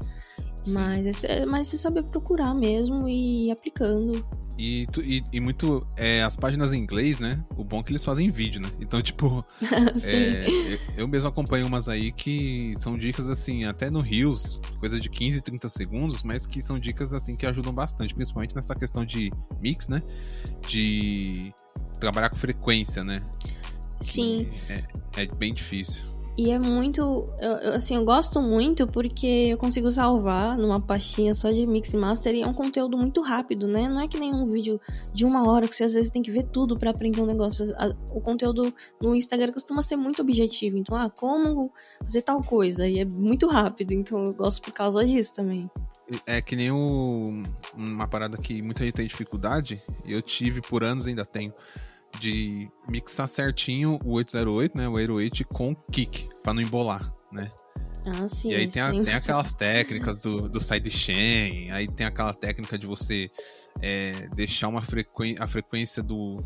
[0.68, 4.26] Mas é, mas você saber procurar mesmo e ir aplicando.
[4.58, 5.86] E, e, e, muito.
[5.96, 7.44] É, as páginas em inglês, né?
[7.56, 8.70] O bom é que eles fazem vídeo, né?
[8.82, 9.46] Então, tipo.
[10.04, 10.48] é,
[10.98, 15.42] eu mesmo acompanho umas aí que são dicas, assim, até no Rios, coisa de 15,
[15.42, 19.88] 30 segundos, mas que são dicas, assim, que ajudam bastante, principalmente nessa questão de mix,
[19.88, 20.02] né?
[20.68, 21.54] De
[22.00, 23.24] trabalhar com frequência, né?
[24.02, 24.50] Sim.
[24.70, 24.84] É,
[25.24, 26.18] é, bem difícil.
[26.38, 27.28] E é muito.
[27.40, 31.98] Eu, assim, eu gosto muito porque eu consigo salvar numa pastinha só de mix e
[31.98, 33.90] master e é um conteúdo muito rápido, né?
[33.90, 34.80] Não é que nem um vídeo
[35.12, 37.66] de uma hora que você às vezes tem que ver tudo para aprender um negócio.
[38.12, 40.78] O conteúdo no Instagram costuma ser muito objetivo.
[40.78, 42.88] Então, ah, como fazer tal coisa?
[42.88, 45.68] E é muito rápido, então eu gosto por causa disso também.
[46.26, 47.44] É que nem o,
[47.74, 51.54] uma parada que muita gente tem dificuldade, e eu tive por anos ainda tenho
[52.20, 57.52] de mixar certinho o 808, né, o 808 com kick, para não embolar, né?
[58.06, 58.52] Ah, sim.
[58.52, 62.88] E aí tem, a, tem aquelas técnicas do, do sidechain, aí tem aquela técnica de
[62.88, 63.30] você
[63.82, 65.36] é, deixar uma frequ...
[65.40, 66.42] a frequência do,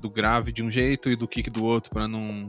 [0.00, 2.46] do grave de um jeito e do kick do outro para não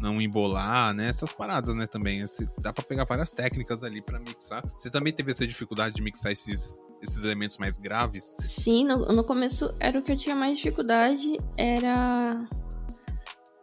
[0.00, 1.08] não embolar, né?
[1.08, 2.24] Essas paradas, né, também.
[2.58, 4.64] dá para pegar várias técnicas ali para mixar.
[4.76, 8.36] Você também teve essa dificuldade de mixar esses esses elementos mais graves?
[8.44, 12.46] Sim, no, no começo era o que eu tinha mais dificuldade, era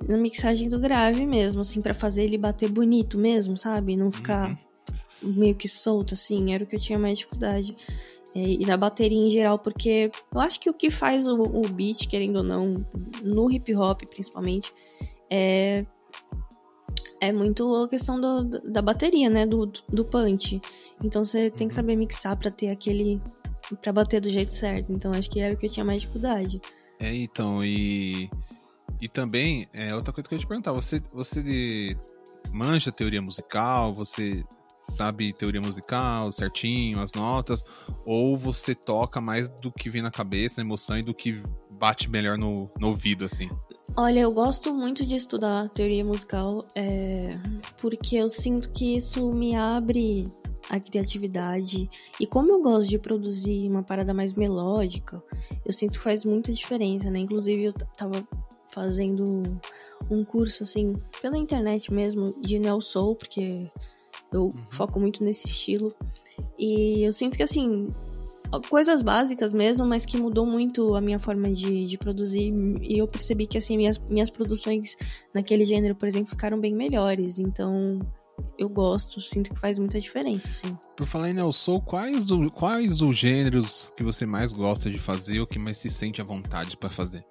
[0.08, 3.95] na mixagem do grave mesmo, assim, para fazer ele bater bonito mesmo, sabe?
[3.95, 4.58] Não ficar
[5.21, 5.34] uhum.
[5.34, 7.76] meio que solto, assim, era o que eu tinha mais dificuldade.
[8.36, 11.67] É, e na bateria em geral, porque eu acho que o que faz o, o
[11.69, 12.86] beat, querendo ou não,
[13.23, 14.71] no hip hop principalmente,
[15.30, 15.86] é,
[17.19, 19.45] é muito a questão do, da bateria, né?
[19.45, 20.62] Do, do punch.
[21.03, 21.75] Então você tem que uhum.
[21.75, 23.21] saber mixar para ter aquele.
[23.81, 24.91] para bater do jeito certo.
[24.91, 26.62] Então acho que era o que eu tinha mais dificuldade.
[26.99, 28.29] É, então, e.
[28.99, 31.95] E também, é, outra coisa que eu ia te perguntar, você, você
[32.51, 34.43] manja teoria musical, você
[34.91, 37.63] sabe teoria musical certinho, as notas,
[38.06, 42.10] ou você toca mais do que vem na cabeça, na emoção e do que bate
[42.10, 43.50] melhor no, no ouvido, assim?
[43.95, 47.28] Olha, eu gosto muito de estudar teoria musical, é,
[47.78, 50.26] porque eu sinto que isso me abre
[50.69, 51.89] a criatividade.
[52.19, 55.23] E como eu gosto de produzir uma parada mais melódica,
[55.65, 57.19] eu sinto que faz muita diferença, né?
[57.19, 58.28] Inclusive, eu tava
[58.71, 59.43] fazendo
[60.12, 63.69] um curso, assim, pela internet mesmo, de Neo Soul, porque
[64.31, 64.53] eu uhum.
[64.69, 65.93] foco muito nesse estilo.
[66.57, 67.87] E eu sinto que, assim,
[68.69, 72.53] coisas básicas mesmo, mas que mudou muito a minha forma de, de produzir.
[72.81, 74.95] E eu percebi que, assim, minhas, minhas produções
[75.33, 77.39] naquele gênero, por exemplo, ficaram bem melhores.
[77.39, 77.99] Então,
[78.57, 80.77] eu gosto, sinto que faz muita diferença, assim.
[80.95, 84.99] Por falar em Neo Soul, quais, o, quais os gêneros que você mais gosta de
[84.99, 87.23] fazer ou que mais se sente à vontade para fazer?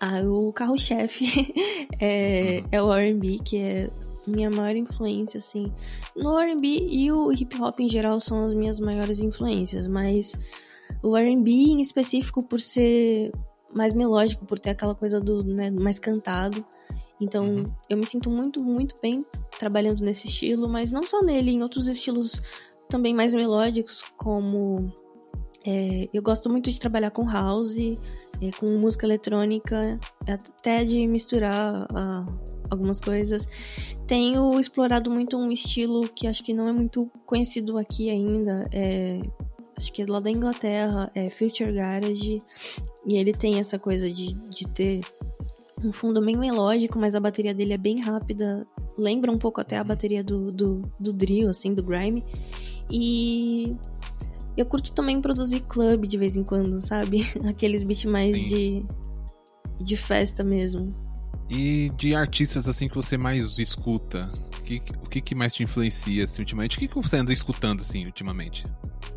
[0.00, 1.54] Ah, o carro-chefe
[1.98, 2.68] é, uhum.
[2.70, 3.90] é o R&B, que é
[4.26, 5.72] minha maior influência, assim.
[6.14, 10.32] No R&B e o hip hop em geral são as minhas maiores influências, mas
[11.02, 13.32] o R&B em específico por ser
[13.72, 16.64] mais melódico, por ter aquela coisa do, né, mais cantado.
[17.20, 17.64] Então, uhum.
[17.88, 19.24] eu me sinto muito, muito bem
[19.58, 22.40] trabalhando nesse estilo, mas não só nele, em outros estilos
[22.88, 24.92] também mais melódicos, como
[25.66, 31.86] é, eu gosto muito de trabalhar com house, é, com música eletrônica, até de misturar
[31.90, 33.46] uh, algumas coisas.
[34.06, 38.68] Tenho explorado muito um estilo que acho que não é muito conhecido aqui ainda.
[38.72, 39.20] É,
[39.76, 42.42] acho que é lá da Inglaterra, é Future Garage.
[43.06, 45.00] E ele tem essa coisa de, de ter
[45.84, 48.66] um fundo bem melódico, mas a bateria dele é bem rápida.
[48.96, 52.24] Lembra um pouco até a bateria do, do, do drill, assim, do grime.
[52.90, 53.76] E
[54.56, 57.22] eu curto também produzir club de vez em quando, sabe?
[57.46, 58.84] Aqueles beats mais de,
[59.78, 60.94] de festa mesmo.
[61.48, 64.30] E de artistas assim que você mais escuta?
[64.58, 66.76] O que, o que, que mais te influencia assim, ultimamente?
[66.76, 68.66] O que, que você anda escutando assim ultimamente?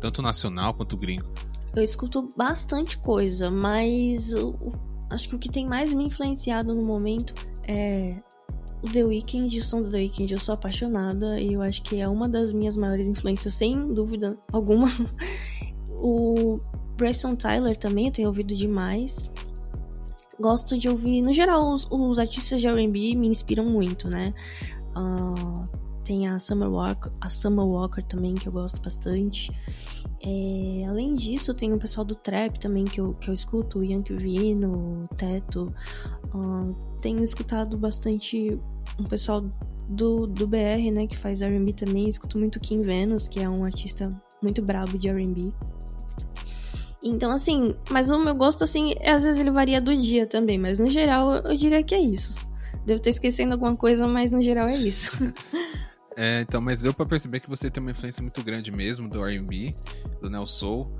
[0.00, 1.28] Tanto nacional quanto gringo?
[1.74, 4.56] Eu escuto bastante coisa, mas eu,
[5.10, 7.34] acho que o que tem mais me influenciado no momento
[7.66, 8.16] é
[8.82, 10.32] o The Weeknd, o som do The Weeknd.
[10.32, 14.38] Eu sou apaixonada e eu acho que é uma das minhas maiores influências, sem dúvida
[14.52, 14.88] alguma.
[15.90, 16.60] o
[16.96, 19.30] Bryson Tyler também eu tenho ouvido demais.
[20.40, 24.32] Gosto de ouvir, no geral, os, os artistas de R&B me inspiram muito, né?
[24.96, 25.68] Uh,
[26.02, 29.52] tem a Summer Walker, a Summer Walker também que eu gosto bastante.
[30.22, 33.84] É, além disso, tem o pessoal do trap também que eu, que eu escuto, o
[33.84, 35.72] Yankee Vino, o Teto.
[36.34, 38.58] Uh, tenho escutado bastante
[38.98, 39.42] um pessoal
[39.88, 42.08] do, do BR, né, que faz R&B também.
[42.08, 44.10] escuto muito Kim Venus, que é um artista
[44.42, 45.52] muito brabo de R&B.
[47.02, 50.78] Então, assim, mas o meu gosto, assim, às vezes ele varia do dia também, mas
[50.78, 52.46] no geral eu diria que é isso.
[52.84, 55.10] Devo estar esquecendo alguma coisa, mas no geral é isso.
[56.16, 59.24] É, então, mas deu pra perceber que você tem uma influência muito grande mesmo do
[59.24, 59.72] R&B,
[60.20, 60.94] do Neo Soul.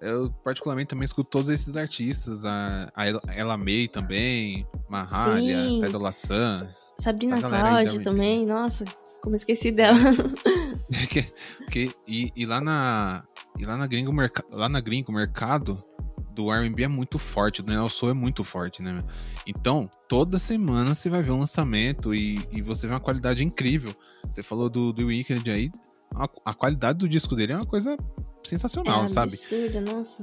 [0.00, 2.44] Eu, particularmente, também escuto todos esses artistas.
[2.44, 6.68] A, a Ella May também, Mahalia, Tidal Lassan.
[6.98, 8.84] Sabrina Cloud também, nossa,
[9.22, 9.98] como esqueci dela.
[11.08, 11.26] que,
[11.70, 13.24] que, e, e lá na,
[13.60, 14.10] e lá na gringo,
[14.50, 15.84] lá na gringo mercado
[16.32, 19.04] do R&B é muito forte, do Neo Soul é muito forte, né?
[19.46, 23.94] Então, toda semana você vai ver um lançamento e, e você vê uma qualidade incrível.
[24.26, 25.70] Você falou do, do Weekend aí,
[26.14, 27.98] a, a qualidade do disco dele é uma coisa
[28.42, 29.34] sensacional, é sabe?
[29.34, 30.22] absurda, nossa.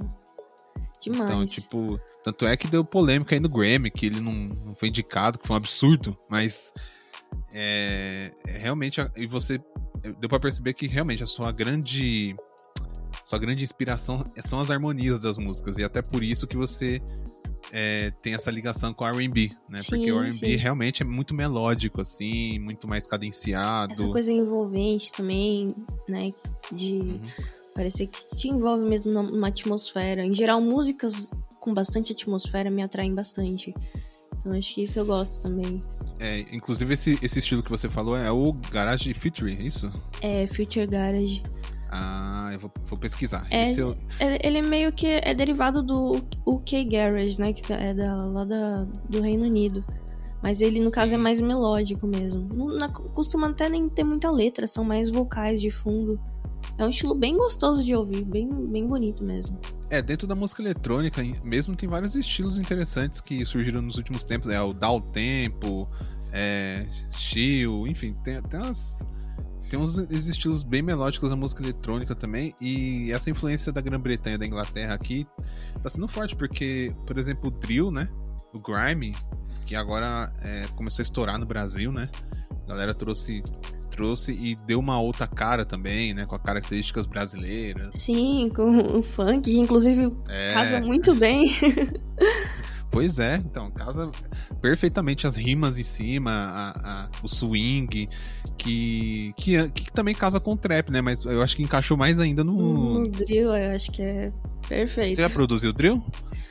[1.00, 1.30] Demais.
[1.30, 4.88] Então, tipo, tanto é que deu polêmica aí no Grammy, que ele não, não foi
[4.88, 6.73] indicado, que foi um absurdo, mas
[7.54, 9.62] é, é realmente, e você
[10.19, 12.36] deu para perceber que realmente a sua grande
[13.27, 15.77] sua grande inspiração são as harmonias das músicas.
[15.77, 17.01] E até por isso que você
[17.73, 19.79] é, tem essa ligação com o R&B, né?
[19.81, 23.91] Sim, Porque o R&B realmente é muito melódico, assim, muito mais cadenciado.
[23.91, 25.67] Essa coisa envolvente também,
[26.07, 26.31] né?
[26.71, 27.21] De uhum.
[27.75, 30.25] parecer que te envolve mesmo numa atmosfera.
[30.25, 33.75] Em geral, músicas com bastante atmosfera me atraem bastante.
[34.39, 35.81] Então acho que isso eu gosto também.
[36.17, 39.91] É, inclusive esse, esse estilo que você falou é o Garage Future, é isso?
[40.21, 41.43] É, Future Garage.
[41.89, 43.47] Ah, eu vou, vou pesquisar.
[43.50, 43.97] É, eu...
[44.19, 47.54] É, ele meio que é derivado do UK Garage, né?
[47.54, 49.84] Que é da, lá da, do Reino Unido.
[50.41, 52.47] Mas ele, no caso, é mais melódico mesmo.
[52.54, 56.19] Não, não, costuma até nem ter muita letra, são mais vocais de fundo.
[56.78, 59.58] é um estilo bem gostoso de ouvir, bem, bem bonito mesmo.
[59.89, 64.50] É, dentro da música eletrônica mesmo tem vários estilos interessantes que surgiram nos últimos tempos.
[64.50, 65.89] É o Down Tempo,
[66.32, 69.00] é, Chill, enfim, tem, tem umas
[69.69, 74.45] tem uns estilos bem melódicos na música eletrônica também, e essa influência da Grã-Bretanha, da
[74.45, 75.27] Inglaterra aqui,
[75.82, 78.10] tá sendo forte, porque, por exemplo, o drill, né,
[78.53, 79.15] o grime,
[79.65, 82.10] que agora é, começou a estourar no Brasil, né,
[82.65, 83.43] a galera trouxe
[83.97, 86.23] trouxe e deu uma outra cara também, né?
[86.27, 87.95] Com as características brasileiras.
[87.95, 90.53] Sim, com o funk, que inclusive é...
[90.53, 91.51] casa muito bem.
[92.89, 94.10] Pois é, então, casa
[94.62, 98.08] perfeitamente as rimas em cima, a, a, o swing,
[98.58, 101.02] que, que, que, também casa com o trap, né?
[101.02, 103.00] Mas eu acho que encaixou mais ainda no.
[103.00, 104.32] No drill, eu acho que é
[104.67, 105.17] perfeito.
[105.17, 106.02] Você já produziu drill?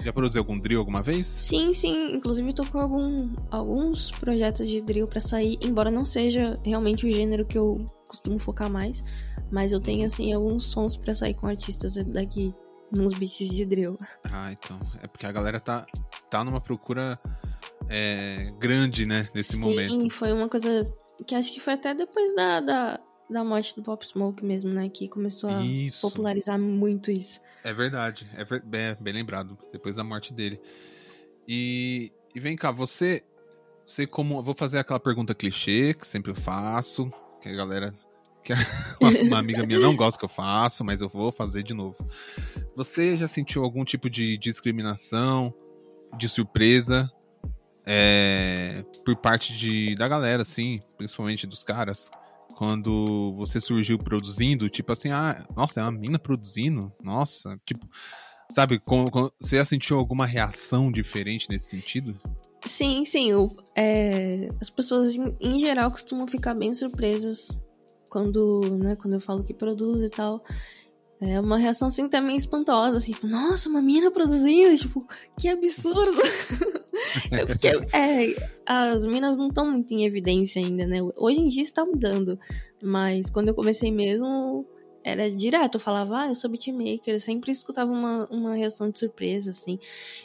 [0.05, 1.27] Já produziu algum drill alguma vez?
[1.27, 2.15] Sim, sim.
[2.15, 7.11] Inclusive, tô com algum, alguns projetos de drill para sair, embora não seja realmente o
[7.11, 9.03] gênero que eu costumo focar mais.
[9.51, 12.55] Mas eu tenho, assim, alguns sons para sair com artistas daqui
[12.91, 13.99] nos beats de drill.
[14.25, 14.79] Ah, então.
[15.03, 15.87] É porque a galera tá,
[16.31, 17.19] tá numa procura
[17.89, 20.01] é, grande, né, nesse Sim, momento.
[20.01, 20.85] Sim, foi uma coisa
[21.27, 24.89] que acho que foi até depois da, da, da morte do Pop Smoke mesmo, né,
[24.89, 26.01] que começou a isso.
[26.01, 27.41] popularizar muito isso.
[27.65, 30.61] É verdade, é bem, bem lembrado, depois da morte dele.
[31.49, 33.23] E, e vem cá, você,
[33.87, 37.95] você como, vou fazer aquela pergunta clichê que sempre eu faço, que a galera
[38.47, 38.53] que
[39.27, 41.97] uma amiga minha não gosta que eu faço, mas eu vou fazer de novo.
[42.77, 45.53] Você já sentiu algum tipo de discriminação,
[46.17, 47.11] de surpresa
[47.85, 52.11] é, por parte de, da galera, assim, principalmente dos caras,
[52.57, 56.93] quando você surgiu produzindo, tipo assim, ah, nossa, é uma mina produzindo?
[57.03, 57.87] Nossa, tipo,
[58.51, 62.19] sabe, com, com, você já sentiu alguma reação diferente nesse sentido?
[62.65, 63.33] Sim, sim.
[63.35, 67.57] O, é, as pessoas em geral costumam ficar bem surpresas
[68.17, 70.43] quando, né, quando eu falo que produz e tal.
[71.21, 75.07] É uma reação assim também espantosa, assim, tipo, nossa, uma mina produzindo, tipo,
[75.39, 76.19] que absurdo.
[77.31, 80.99] é porque é, as minas não estão muito em evidência ainda, né?
[81.15, 82.39] Hoje em dia está mudando,
[82.83, 84.67] mas quando eu comecei mesmo,
[85.07, 89.51] era direto, falava, ah, eu sou beatmaker, eu sempre escutava uma, uma reação de surpresa,
[89.51, 89.79] assim.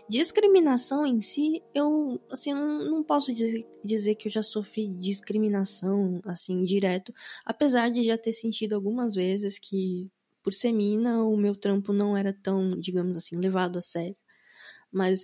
[0.10, 6.20] Discriminação em si, eu, assim, não, não posso dizer, dizer que eu já sofri discriminação,
[6.26, 7.14] assim, direto,
[7.46, 10.10] apesar de já ter sentido algumas vezes que,
[10.42, 14.18] por ser mina, o meu trampo não era tão, digamos assim, levado a sério.
[14.92, 15.22] Mas,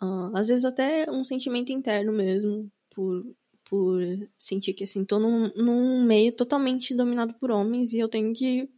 [0.00, 3.26] uh, às vezes até um sentimento interno mesmo, por,
[3.64, 4.00] por
[4.38, 8.70] sentir que, assim, tô num, num meio totalmente dominado por homens e eu tenho que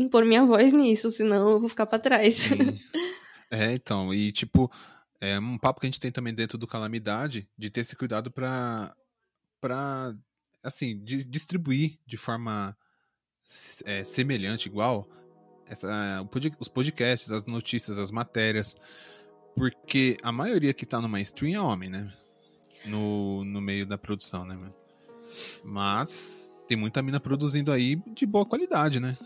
[0.00, 2.50] impor minha voz nisso, senão eu vou ficar para trás.
[3.50, 4.70] é, então, e tipo,
[5.20, 8.30] é um papo que a gente tem também dentro do Calamidade, de ter esse cuidado
[8.30, 8.94] para
[9.60, 10.14] para
[10.62, 12.76] assim, de, distribuir de forma
[13.84, 15.08] é, semelhante, igual,
[15.68, 16.26] essa,
[16.58, 18.76] os podcasts, as notícias, as matérias,
[19.54, 22.12] porque a maioria que tá no mainstream é homem, né?
[22.86, 24.56] No, no meio da produção, né?
[25.62, 29.18] Mas tem muita mina produzindo aí de boa qualidade, né?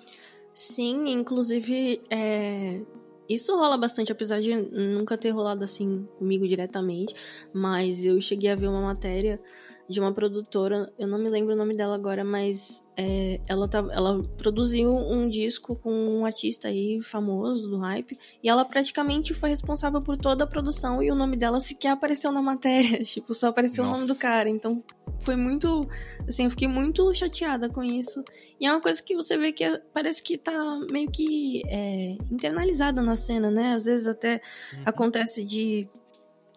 [0.54, 2.80] Sim, inclusive, é,
[3.28, 7.12] isso rola bastante, apesar de nunca ter rolado assim comigo diretamente,
[7.52, 9.40] mas eu cheguei a ver uma matéria
[9.88, 13.86] de uma produtora, eu não me lembro o nome dela agora, mas é, ela, tá,
[13.92, 19.50] ela produziu um disco com um artista aí famoso do hype, e ela praticamente foi
[19.50, 23.48] responsável por toda a produção, e o nome dela sequer apareceu na matéria, tipo, só
[23.48, 23.96] apareceu Nossa.
[23.96, 24.82] o nome do cara, então
[25.20, 25.86] foi muito,
[26.26, 28.24] assim, eu fiquei muito chateada com isso,
[28.58, 30.52] e é uma coisa que você vê que é, parece que tá
[30.90, 34.40] meio que é, internalizada na cena, né, às vezes até
[34.72, 34.82] uhum.
[34.86, 35.88] acontece de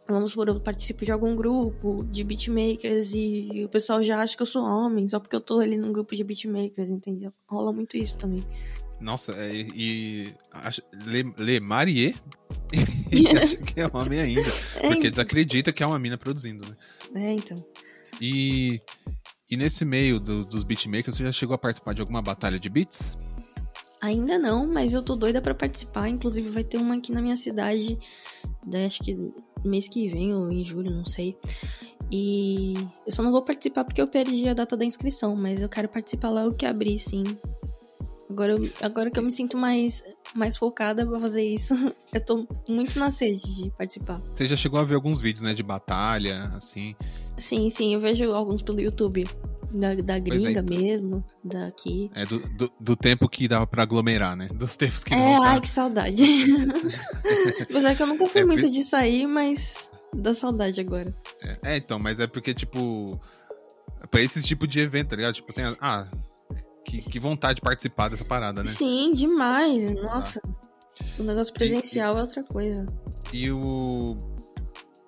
[0.10, 4.42] Vamos supor, eu participo de algum grupo de beatmakers e o pessoal já acha que
[4.42, 7.34] eu sou homem, só porque eu tô ali num grupo de beatmakers, entendeu?
[7.46, 8.42] Rola muito isso também.
[9.00, 9.68] Nossa, é, e.
[9.76, 10.34] e
[11.38, 12.16] Le, Marie
[13.12, 14.42] e acha que é homem ainda.
[14.78, 15.04] É, porque então.
[15.04, 16.76] eles acreditam que é uma mina produzindo, né?
[17.16, 17.58] É, então.
[18.22, 18.82] E,
[19.50, 22.70] e nesse meio do, dos beatmakers, você já chegou a participar de alguma batalha de
[22.70, 23.18] beats?
[24.02, 26.08] Ainda não, mas eu tô doida para participar.
[26.08, 27.98] Inclusive, vai ter uma aqui na minha cidade,
[28.66, 29.18] né, acho que
[29.68, 31.38] mês que vem ou em julho, não sei.
[32.12, 32.74] E
[33.06, 35.90] eu só não vou participar porque eu perdi a data da inscrição, mas eu quero
[35.90, 37.24] participar logo que abrir, sim.
[38.30, 40.04] Agora, eu, agora que eu me sinto mais,
[40.36, 41.74] mais focada pra fazer isso,
[42.14, 44.22] eu tô muito na sede de participar.
[44.34, 46.96] Você já chegou a ver alguns vídeos, né, de batalha, assim?
[47.38, 49.26] Sim, sim, eu vejo alguns pelo YouTube.
[49.72, 50.62] Da, da é, gringa é.
[50.62, 52.10] mesmo, daqui.
[52.16, 54.48] É do, do, do, tempo que dava pra aglomerar, né?
[54.54, 56.24] Dos tempos que É, ai, que saudade.
[57.62, 61.14] Apesar que eu nunca fui é, muito de sair, mas dá saudade agora.
[61.42, 63.20] É, é, então, mas é porque, tipo.
[64.10, 65.34] Pra esse tipo de evento, tá ligado?
[65.34, 66.08] Tipo assim, ah,
[66.86, 68.70] que, que vontade de participar dessa parada, né?
[68.70, 69.94] Sim, demais.
[69.96, 70.42] Nossa.
[71.20, 72.88] O negócio presencial e, é outra coisa.
[73.34, 74.18] E o.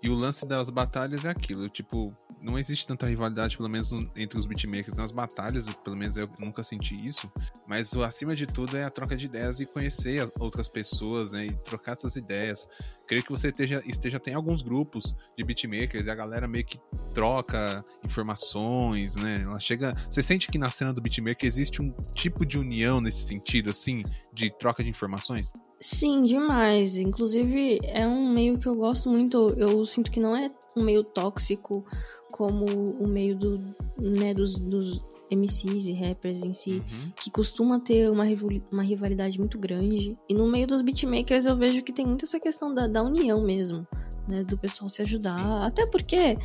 [0.04, 4.38] E o lance das batalhas é aquilo, tipo, não existe tanta rivalidade, pelo menos entre
[4.38, 7.32] os beatmakers nas batalhas, pelo menos eu nunca senti isso.
[7.68, 11.48] Mas o acima de tudo é a troca de ideias e conhecer outras pessoas, né?
[11.48, 12.68] E trocar essas ideias.
[13.08, 16.80] Creio que você esteja, esteja tem alguns grupos de beatmakers e a galera meio que
[17.14, 19.42] troca informações, né?
[19.44, 19.96] Ela chega.
[20.10, 24.04] Você sente que na cena do beatmaker existe um tipo de união nesse sentido, assim,
[24.34, 25.52] de troca de informações?
[25.82, 26.98] Sim, demais.
[26.98, 29.54] Inclusive, é um meio que eu gosto muito.
[29.58, 31.86] Eu sinto que não é um meio tóxico
[32.32, 33.60] como o meio do,
[33.98, 35.02] né, dos, dos
[35.32, 37.12] MCs e rappers em si, uhum.
[37.16, 38.26] que costuma ter uma,
[38.72, 40.18] uma rivalidade muito grande.
[40.28, 43.42] E no meio dos beatmakers eu vejo que tem muito essa questão da, da união
[43.42, 43.88] mesmo,
[44.28, 44.44] né?
[44.44, 45.66] Do pessoal se ajudar.
[45.66, 46.38] Até porque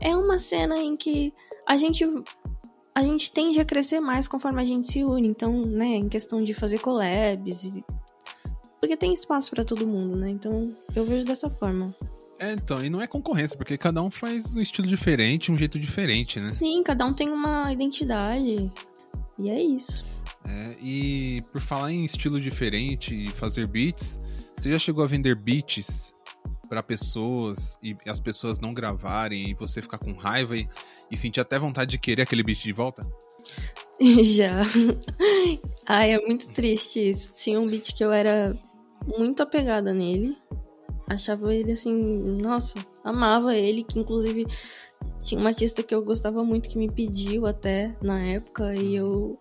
[0.00, 1.32] é uma cena em que
[1.66, 2.04] a gente
[2.94, 5.28] a gente tende a crescer mais conforme a gente se une.
[5.28, 7.84] Então, né, em questão de fazer collabs e
[8.80, 10.30] porque tem espaço para todo mundo, né?
[10.30, 11.94] Então eu vejo dessa forma.
[12.38, 15.78] É, então, e não é concorrência, porque cada um faz um estilo diferente, um jeito
[15.78, 16.46] diferente, né?
[16.46, 18.70] Sim, cada um tem uma identidade.
[19.36, 20.04] E é isso.
[20.44, 24.18] É, e por falar em estilo diferente e fazer beats,
[24.56, 26.14] você já chegou a vender beats
[26.68, 30.68] para pessoas e as pessoas não gravarem e você ficar com raiva e,
[31.10, 33.02] e sentir até vontade de querer aquele beat de volta?
[34.22, 34.62] Já.
[35.86, 37.32] Ai, é muito triste isso.
[37.32, 38.56] Tinha um beat que eu era
[39.06, 40.36] muito apegada nele.
[41.06, 41.94] Achava ele assim,
[42.40, 44.46] nossa, amava ele, que inclusive
[45.22, 49.38] tinha uma artista que eu gostava muito que me pediu até na época e eu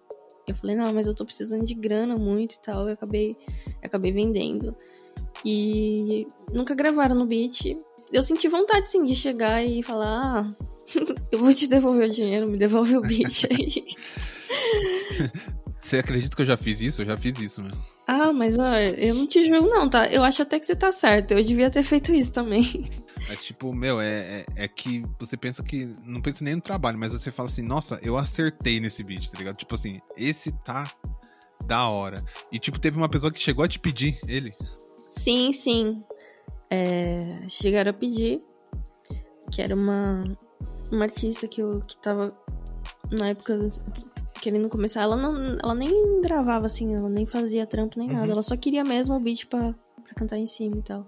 [0.47, 3.35] eu falei, não, mas eu tô precisando de grana muito e tal, e acabei
[3.83, 4.73] acabei vendendo.
[5.43, 7.77] E nunca gravaram no beat.
[8.13, 10.55] Eu senti vontade sim de chegar e falar, ah,
[11.33, 13.83] eu vou te devolver o dinheiro, me devolve o beat aí.
[15.77, 17.01] Você acredita que eu já fiz isso?
[17.01, 17.77] Eu já fiz isso, meu.
[18.07, 20.07] Ah, mas ó, eu não te julgo não, tá?
[20.07, 21.31] Eu acho até que você tá certo.
[21.31, 22.89] Eu devia ter feito isso também.
[23.27, 25.85] Mas, tipo, meu, é, é, é, que você pensa que.
[26.05, 29.37] Não pensa nem no trabalho, mas você fala assim, nossa, eu acertei nesse vídeo, tá
[29.37, 29.57] ligado?
[29.57, 30.89] Tipo assim, esse tá
[31.65, 32.23] da hora.
[32.49, 34.53] E, tipo, teve uma pessoa que chegou a te pedir ele.
[34.97, 36.01] Sim, sim.
[36.69, 38.41] É, chegaram a pedir.
[39.51, 40.23] Que era uma,
[40.89, 42.29] uma artista que eu que tava
[43.11, 43.57] na época
[44.41, 48.15] querendo começar, ela não, ela nem gravava assim, ela nem fazia trampo nem uhum.
[48.15, 49.73] nada, ela só queria mesmo o beat pra,
[50.03, 51.07] pra cantar em cima e tal.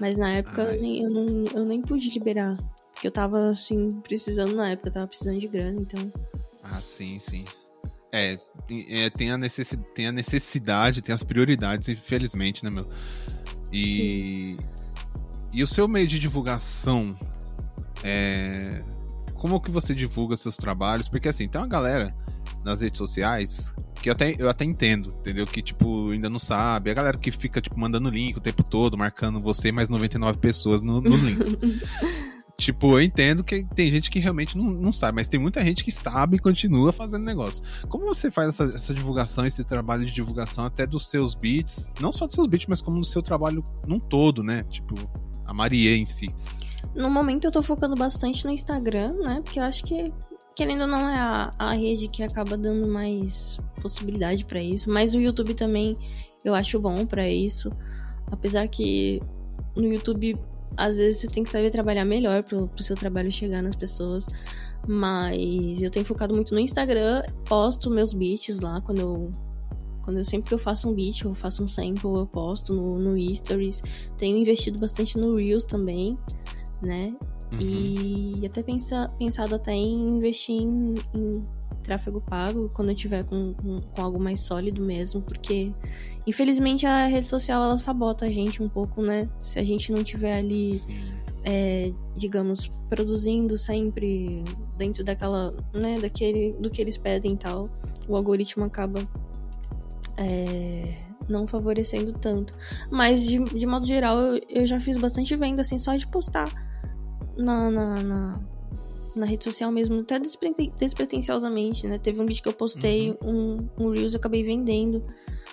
[0.00, 2.56] Mas na época eu nem, eu, não, eu nem pude liberar,
[2.92, 6.12] porque eu tava assim, precisando na época, eu tava precisando de grana, então.
[6.62, 7.44] Ah, sim, sim.
[8.12, 8.38] É,
[8.70, 12.86] é tem, a necessidade, tem a necessidade, tem as prioridades, infelizmente, né, meu?
[13.72, 13.84] E.
[13.84, 14.58] Sim.
[15.54, 17.18] E o seu meio de divulgação
[18.04, 18.82] é,
[19.34, 21.08] como que você divulga seus trabalhos?
[21.08, 22.14] Porque assim, tem uma galera
[22.64, 25.46] nas redes sociais, que eu até, eu até entendo, entendeu?
[25.46, 26.90] Que, tipo, ainda não sabe.
[26.90, 30.82] A galera que fica, tipo, mandando link o tempo todo, marcando você mais 99 pessoas
[30.82, 31.56] no, nos links.
[32.58, 35.84] tipo, eu entendo que tem gente que realmente não, não sabe, mas tem muita gente
[35.84, 37.62] que sabe e continua fazendo negócio.
[37.88, 42.12] Como você faz essa, essa divulgação, esse trabalho de divulgação até dos seus beats, não
[42.12, 44.64] só dos seus beats, mas como do seu trabalho num todo, né?
[44.64, 44.94] Tipo,
[45.44, 46.32] a Maria em si.
[46.94, 49.40] No momento eu tô focando bastante no Instagram, né?
[49.42, 50.12] Porque eu acho que
[50.58, 54.90] querendo ou não, é a, a rede que acaba dando mais possibilidade para isso.
[54.90, 55.96] Mas o YouTube também
[56.44, 57.70] eu acho bom para isso.
[58.26, 59.20] Apesar que
[59.76, 60.36] no YouTube,
[60.76, 64.26] às vezes, você tem que saber trabalhar melhor pro, pro seu trabalho chegar nas pessoas.
[64.84, 69.32] Mas eu tenho focado muito no Instagram, posto meus beats lá quando eu.
[70.02, 72.98] Quando eu, sempre que eu faço um beat, eu faço um sample, eu posto no,
[72.98, 73.80] no Stories.
[74.16, 76.18] Tenho investido bastante no Reels também,
[76.82, 77.14] né?
[77.52, 77.60] Uhum.
[77.60, 81.44] E até pensa, pensado até em investir em, em
[81.82, 85.72] tráfego pago quando eu tiver com, com, com, algo mais sólido mesmo, porque
[86.26, 89.28] infelizmente a rede social ela sabota a gente um pouco, né?
[89.40, 90.82] Se a gente não tiver ali,
[91.44, 94.44] é, digamos, produzindo sempre
[94.76, 97.68] dentro daquela, né, daquele, do que eles pedem e tal,
[98.06, 99.00] o algoritmo acaba
[100.18, 100.94] é,
[101.26, 102.54] não favorecendo tanto.
[102.90, 106.67] Mas de, de modo geral, eu, eu já fiz bastante venda assim só de postar
[107.38, 108.40] na, na, na,
[109.16, 111.98] na rede social mesmo, até despretensiosamente, né?
[111.98, 113.68] Teve um vídeo que eu postei, uhum.
[113.78, 115.02] um, um Reels eu acabei vendendo.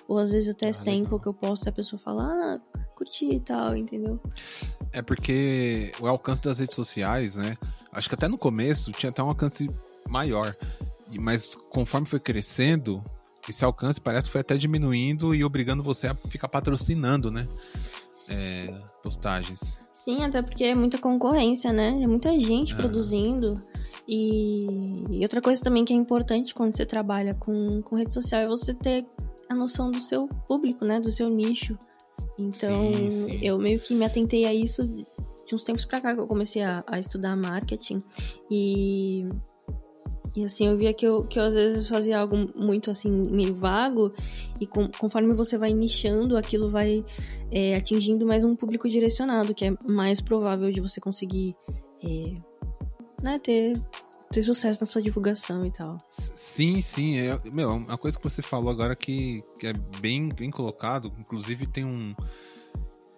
[0.08, 2.60] Ou às vezes até ah, sample que eu posto e a pessoa fala, ah,
[2.96, 4.20] curti e tal, entendeu?
[4.92, 7.58] É porque o alcance das redes sociais, né?
[7.92, 9.70] Acho que até no começo tinha até um alcance
[10.08, 10.56] maior.
[11.20, 13.04] Mas conforme foi crescendo,
[13.50, 17.48] esse alcance parece que foi até diminuindo e obrigando você a ficar patrocinando, né?
[18.30, 19.60] É, postagens.
[19.94, 22.00] Sim, até porque é muita concorrência, né?
[22.02, 22.76] É muita gente é.
[22.76, 23.56] produzindo.
[24.08, 24.68] E,
[25.10, 28.48] e, outra coisa também que é importante quando você trabalha com, com rede social é
[28.48, 29.06] você ter
[29.50, 31.00] a noção do seu público, né?
[31.00, 31.78] Do seu nicho.
[32.38, 33.40] Então, sim, sim.
[33.42, 36.62] eu meio que me atentei a isso de uns tempos pra cá que eu comecei
[36.62, 38.04] a, a estudar marketing.
[38.50, 39.28] E
[40.36, 43.56] e assim, eu via que eu, que eu às vezes fazia algo muito assim, meio
[43.56, 44.14] vago,
[44.60, 47.06] e com, conforme você vai nichando, aquilo vai
[47.50, 51.56] é, atingindo mais um público direcionado, que é mais provável de você conseguir
[52.04, 52.36] é,
[53.24, 53.82] né, ter,
[54.30, 55.98] ter sucesso na sua divulgação e tal.
[56.10, 57.18] Sim, sim.
[57.18, 61.66] É, meu, uma coisa que você falou agora que, que é bem, bem colocado, inclusive
[61.66, 62.14] tem um.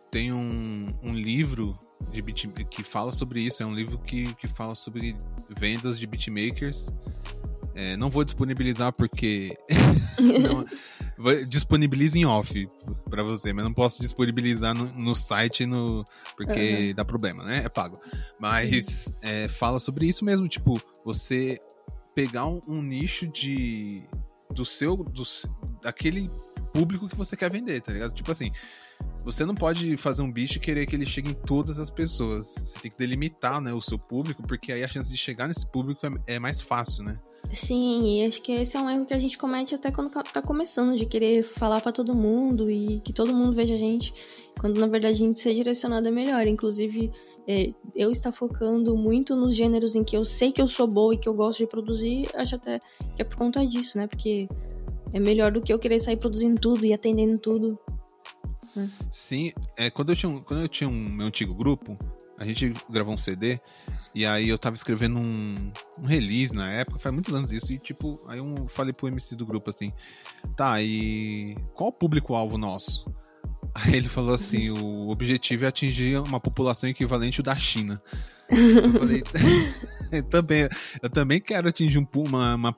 [0.10, 1.78] Tem um, um livro
[2.12, 3.62] de beat, que fala sobre isso.
[3.62, 5.16] É um livro que, que fala sobre
[5.58, 6.90] vendas de beatmakers.
[7.76, 9.58] É, não vou disponibilizar porque.
[10.42, 10.66] não,
[11.48, 12.70] disponibilizo em off
[13.10, 16.04] para você, mas não posso disponibilizar no, no site no,
[16.36, 16.94] porque uhum.
[16.96, 17.64] dá problema, né?
[17.66, 18.00] É pago.
[18.40, 21.60] Mas é, fala sobre isso mesmo, tipo, você
[22.14, 24.04] pegar um, um nicho de
[24.52, 25.24] do seu do,
[25.84, 26.32] daquele
[26.74, 28.14] público que você quer vender, tá ligado?
[28.14, 28.52] Tipo assim,
[29.28, 32.56] você não pode fazer um beat e querer que ele chegue em todas as pessoas.
[32.64, 35.70] Você tem que delimitar, né, o seu público, porque aí a chance de chegar nesse
[35.70, 37.20] público é, é mais fácil, né?
[37.52, 40.42] Sim, e acho que esse é um erro que a gente comete até quando tá
[40.42, 44.14] começando, de querer falar para todo mundo e que todo mundo veja a gente,
[44.60, 46.48] quando na verdade a gente ser direcionado é melhor.
[46.48, 47.12] Inclusive,
[47.46, 51.14] é, eu estar focando muito nos gêneros em que eu sei que eu sou boa
[51.14, 52.80] e que eu gosto de produzir, acho até
[53.14, 54.08] que é por conta disso, né?
[54.08, 54.48] Porque
[55.12, 57.78] é melhor do que eu querer sair produzindo tudo e atendendo tudo.
[59.12, 61.98] Sim, é, quando, eu tinha um, quando eu tinha um meu antigo grupo,
[62.40, 63.60] a gente gravou um CD
[64.14, 67.80] e aí eu tava escrevendo um, um release na época, faz muitos anos isso, e
[67.80, 69.92] tipo, aí eu falei pro MC do grupo assim,
[70.56, 73.06] tá, e qual o público-alvo nosso?
[73.76, 78.02] Aí ele falou assim, o objetivo é atingir uma população equivalente ao da China.
[78.50, 79.24] Eu falei,
[80.12, 80.70] eu também,
[81.02, 82.76] eu também quero atingir um, uma, uma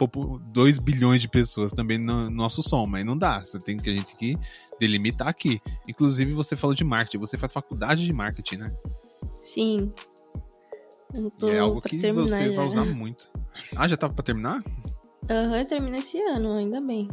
[0.52, 3.42] 2 bilhões de pessoas também no, nosso som, mas não dá.
[3.42, 4.38] Você tem que a gente que
[4.80, 5.62] delimitar aqui.
[5.88, 8.74] Inclusive, você falou de marketing, você faz faculdade de marketing, né?
[9.42, 9.94] Sim.
[11.44, 12.56] é algo que você já.
[12.56, 13.30] vai usar muito.
[13.76, 14.64] Ah, já tava pra terminar?
[15.30, 17.08] Aham, uhum, termina esse ano, ainda bem.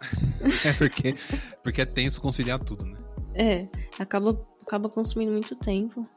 [0.64, 1.14] é porque,
[1.62, 2.98] porque é tenso conciliar tudo, né?
[3.34, 3.68] É,
[3.98, 6.08] acaba, acaba consumindo muito tempo.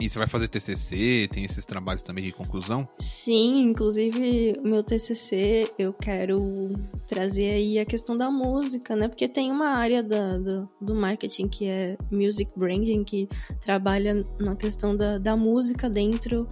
[0.00, 2.86] E você vai fazer TCC, tem esses trabalhos também de conclusão?
[2.98, 6.72] Sim, inclusive meu TCC eu quero
[7.06, 9.06] trazer aí a questão da música, né?
[9.06, 13.28] Porque tem uma área da, do, do marketing que é music branding, que
[13.60, 16.48] trabalha na questão da, da música dentro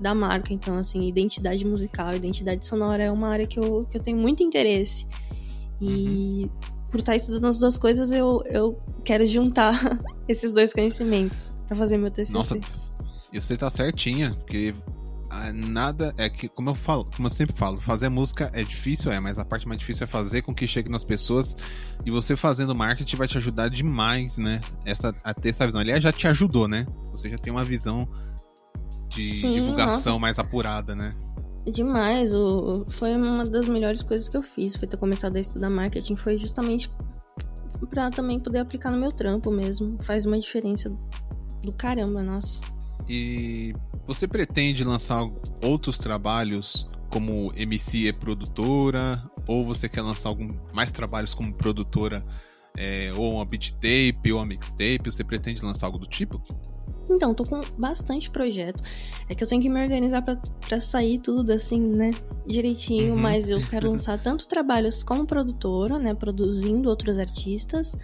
[0.00, 0.52] da marca.
[0.52, 4.42] Então, assim, identidade musical, identidade sonora é uma área que eu, que eu tenho muito
[4.42, 5.04] interesse.
[5.80, 6.50] E uhum.
[6.92, 11.96] por estar estudando as duas coisas, eu, eu quero juntar esses dois conhecimentos para fazer
[11.96, 12.32] meu TCC.
[12.32, 12.58] Nossa,
[13.32, 14.74] e você tá certinha, porque
[15.30, 19.10] ah, nada é que, como eu falo, como eu sempre falo, fazer música é difícil,
[19.10, 21.56] é, mas a parte mais difícil é fazer com que chegue nas pessoas.
[22.06, 24.60] E você fazendo marketing vai te ajudar demais, né?
[24.84, 25.80] Essa, a ter essa visão.
[25.80, 26.86] Aliás, já te ajudou, né?
[27.10, 28.08] Você já tem uma visão
[29.08, 30.18] de Sim, divulgação nossa.
[30.20, 31.12] mais apurada, né?
[31.66, 32.32] Demais.
[32.32, 34.76] O, foi uma das melhores coisas que eu fiz.
[34.76, 36.14] Foi ter começado a estudar marketing.
[36.14, 36.88] Foi justamente
[37.90, 39.96] para também poder aplicar no meu trampo mesmo.
[40.02, 40.96] Faz uma diferença
[41.64, 42.60] do caramba, nossa.
[43.08, 43.74] E
[44.06, 45.24] você pretende lançar
[45.62, 49.22] outros trabalhos como MC e produtora?
[49.46, 52.24] Ou você quer lançar algum, mais trabalhos como produtora?
[52.76, 55.02] É, ou uma beat tape, ou uma mixtape?
[55.04, 56.42] Você pretende lançar algo do tipo?
[57.08, 58.82] Então, tô com bastante projeto.
[59.28, 62.10] É que eu tenho que me organizar para sair tudo assim, né?
[62.46, 63.20] Direitinho, uhum.
[63.20, 66.14] mas eu quero lançar tanto trabalhos como produtora, né?
[66.14, 67.96] Produzindo outros artistas,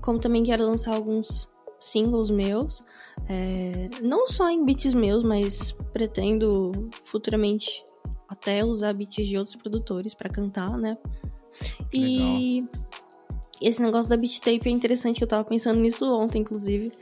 [0.00, 1.48] como também quero lançar alguns
[1.84, 2.82] singles meus.
[3.28, 7.84] É, não só em beats meus, mas pretendo futuramente
[8.28, 10.98] até usar beats de outros produtores para cantar, né?
[11.92, 12.84] E Legal.
[13.62, 16.92] esse negócio da beat tape é interessante, que eu tava pensando nisso ontem, inclusive,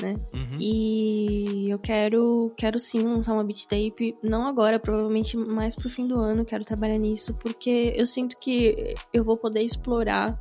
[0.00, 0.16] né?
[0.32, 0.56] Uhum.
[0.58, 6.06] E eu quero, quero sim lançar uma beat tape, não agora, provavelmente mais pro fim
[6.06, 10.40] do ano, quero trabalhar nisso, porque eu sinto que eu vou poder explorar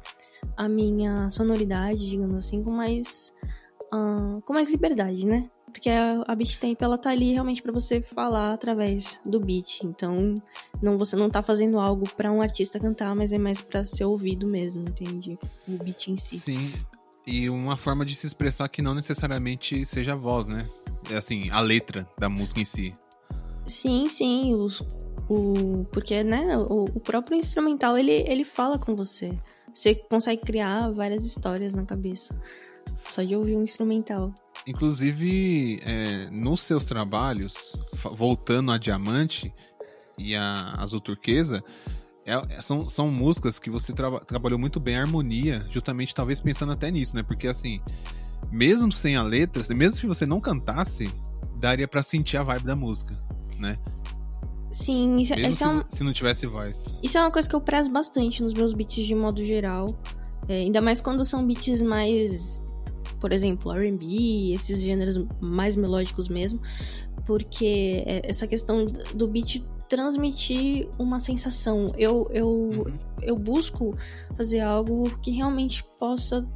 [0.55, 3.33] a minha sonoridade, digamos assim, com mais
[3.93, 5.49] uh, com mais liberdade, né?
[5.71, 9.83] Porque a, a beat tape, ela tá ali realmente para você falar através do beat.
[9.83, 10.33] Então,
[10.81, 14.05] não você não tá fazendo algo para um artista cantar, mas é mais para ser
[14.05, 15.37] ouvido mesmo, entende?
[15.67, 16.39] O beat em si.
[16.39, 16.73] Sim.
[17.25, 20.65] E uma forma de se expressar que não necessariamente seja a voz, né?
[21.11, 22.93] É assim, a letra da música em si.
[23.67, 24.55] Sim, sim.
[24.55, 24.81] Os,
[25.29, 29.35] o, porque, né, o, o próprio instrumental, ele, ele fala com você.
[29.73, 32.39] Você consegue criar várias histórias na cabeça.
[33.07, 34.33] Só de ouvir um instrumental.
[34.65, 37.77] Inclusive, é, nos seus trabalhos,
[38.13, 39.53] voltando a Diamante
[40.17, 41.63] e a Azul Turquesa,
[42.25, 46.73] é, são, são músicas que você tra trabalhou muito bem a harmonia, justamente talvez pensando
[46.73, 47.23] até nisso, né?
[47.23, 47.79] Porque assim,
[48.51, 51.09] mesmo sem a letra, mesmo se você não cantasse,
[51.55, 53.17] daria para sentir a vibe da música,
[53.57, 53.79] né?
[54.71, 56.85] Sim, isso, Mesmo isso se, é um, se não tivesse voz.
[57.01, 59.87] Isso é uma coisa que eu prezo bastante nos meus beats de modo geral.
[60.47, 62.61] É, ainda mais quando são beats mais,
[63.19, 66.59] por exemplo, RB, esses gêneros mais melódicos mesmo.
[67.25, 71.87] Porque é, essa questão do beat transmitir uma sensação.
[71.97, 72.85] Eu, eu, uhum.
[73.21, 73.95] eu busco
[74.35, 76.47] fazer algo que realmente possa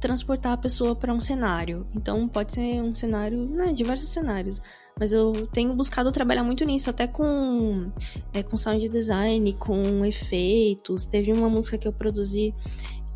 [0.00, 1.86] transportar a pessoa para um cenário.
[1.94, 4.60] Então pode ser um cenário, né, diversos cenários.
[4.98, 7.90] Mas eu tenho buscado trabalhar muito nisso, até com,
[8.32, 11.06] é, com sound design, com efeitos.
[11.06, 12.54] Teve uma música que eu produzi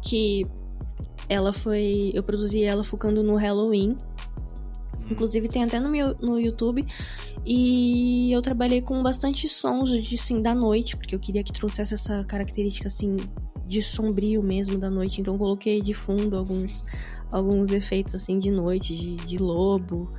[0.02, 0.46] que
[1.30, 2.10] ela foi.
[2.12, 3.96] Eu produzi ela focando no Halloween.
[5.08, 6.84] Inclusive tem até no, meu, no YouTube.
[7.46, 11.94] E eu trabalhei com bastante sons de sim da noite, porque eu queria que trouxesse
[11.94, 13.16] essa característica assim
[13.64, 15.20] de sombrio mesmo da noite.
[15.20, 16.84] Então coloquei de fundo alguns,
[17.30, 20.10] alguns efeitos assim de noite, de, de lobo.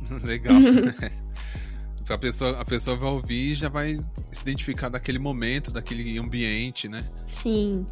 [0.24, 0.56] Legal.
[2.08, 3.98] a pessoa, a pessoa vai ouvir e já vai
[4.32, 7.06] se identificar daquele momento, daquele ambiente, né?
[7.26, 7.86] Sim.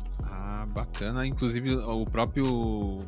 [0.56, 1.26] Ah, bacana.
[1.26, 3.04] Inclusive o próprio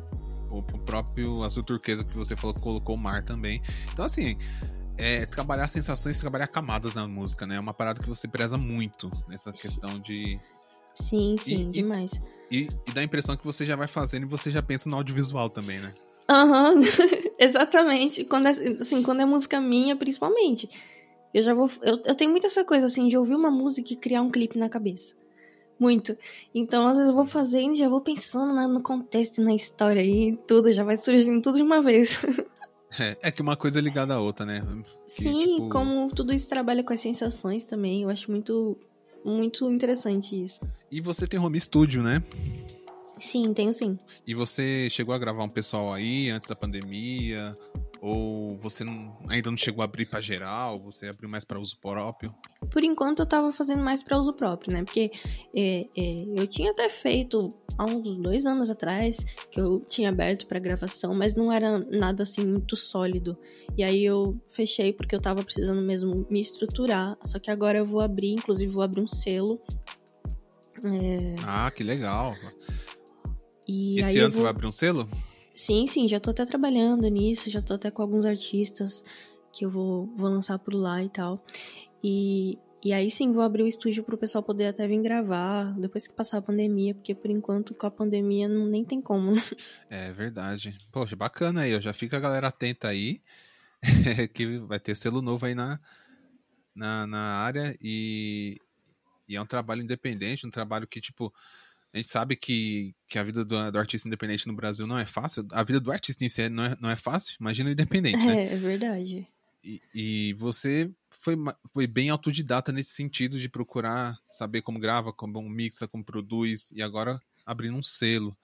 [0.51, 3.61] o próprio azul turquesa que você falou colocou o mar também.
[3.91, 4.37] Então assim,
[4.97, 7.55] é, trabalhar sensações, trabalhar camadas na música, né?
[7.55, 10.39] É uma parada que você preza muito nessa questão de.
[10.93, 12.11] Sim, sim, e, demais.
[12.51, 14.97] E, e, dá a impressão que você já vai fazendo e você já pensa no
[14.97, 15.93] audiovisual também, né?
[16.29, 16.81] Aham, uhum,
[17.39, 18.25] exatamente.
[18.25, 20.69] Quando é, assim, quando é música minha, principalmente.
[21.33, 21.69] Eu já vou.
[21.81, 24.57] Eu, eu tenho muito essa coisa, assim, de ouvir uma música e criar um clipe
[24.57, 25.15] na cabeça.
[25.79, 26.15] Muito.
[26.53, 30.35] Então, às vezes eu vou fazendo e já vou pensando no contexto, na história e
[30.45, 32.21] tudo, já vai surgindo tudo de uma vez.
[32.97, 34.65] É, é que uma coisa é ligada à outra, né?
[35.05, 35.69] Que, Sim, tipo...
[35.69, 38.75] como tudo isso trabalha com as sensações também, eu acho muito,
[39.23, 40.59] muito interessante isso.
[40.91, 42.23] E você tem home studio, né?
[43.19, 43.95] Sim, tenho sim.
[44.25, 47.53] E você chegou a gravar um pessoal aí antes da pandemia?
[48.01, 50.79] Ou você não, ainda não chegou a abrir para geral?
[50.83, 52.33] Você abriu mais para uso próprio?
[52.71, 54.85] Por enquanto eu tava fazendo mais para uso próprio, né?
[54.85, 55.11] Porque
[55.53, 59.17] é, é, eu tinha até feito há uns dois anos atrás
[59.51, 63.37] que eu tinha aberto para gravação, mas não era nada assim muito sólido.
[63.77, 67.17] E aí eu fechei porque eu tava precisando mesmo me estruturar.
[67.25, 69.61] Só que agora eu vou abrir, inclusive vou abrir um selo.
[70.81, 71.35] É...
[71.45, 72.33] Ah, que legal.
[73.67, 74.37] E Esse aí ano vou...
[74.37, 75.09] você vai abrir um selo?
[75.59, 79.03] Sim, sim, já tô até trabalhando nisso, já tô até com alguns artistas
[79.51, 81.45] que eu vou, vou lançar por lá e tal.
[82.01, 86.07] E, e aí sim, vou abrir o estúdio pro pessoal poder até vir gravar depois
[86.07, 89.41] que passar a pandemia, porque por enquanto com a pandemia não, nem tem como, né?
[89.89, 90.77] É verdade.
[90.93, 93.21] Poxa, bacana aí, já fica a galera atenta aí,
[94.33, 95.77] que vai ter selo novo aí na,
[96.73, 98.61] na, na área e,
[99.27, 101.33] e é um trabalho independente, um trabalho que, tipo,
[101.93, 105.05] a gente sabe que, que a vida do, do, artista independente no Brasil não é
[105.05, 105.47] fácil.
[105.51, 107.35] A vida do artista em si não é, não é fácil.
[107.39, 108.45] Imagina o independente, né?
[108.45, 109.27] É, é verdade.
[109.63, 111.35] E, e, você foi,
[111.73, 116.81] foi bem autodidata nesse sentido de procurar saber como grava, como mixa, como produz, e
[116.81, 118.37] agora abrindo um selo.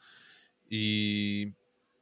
[0.70, 1.52] E,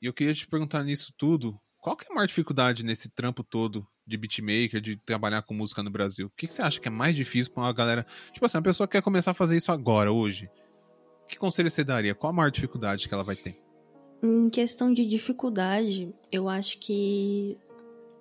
[0.01, 3.43] e eu queria te perguntar nisso tudo, qual que é a maior dificuldade nesse trampo
[3.43, 6.27] todo de beatmaker, de trabalhar com música no Brasil?
[6.27, 8.07] O que, que você acha que é mais difícil para uma galera...
[8.31, 10.49] Tipo assim, a pessoa quer começar a fazer isso agora, hoje
[11.33, 12.15] que conselho você daria?
[12.15, 13.59] Qual a maior dificuldade que ela vai ter?
[14.21, 17.57] Em questão de dificuldade, eu acho que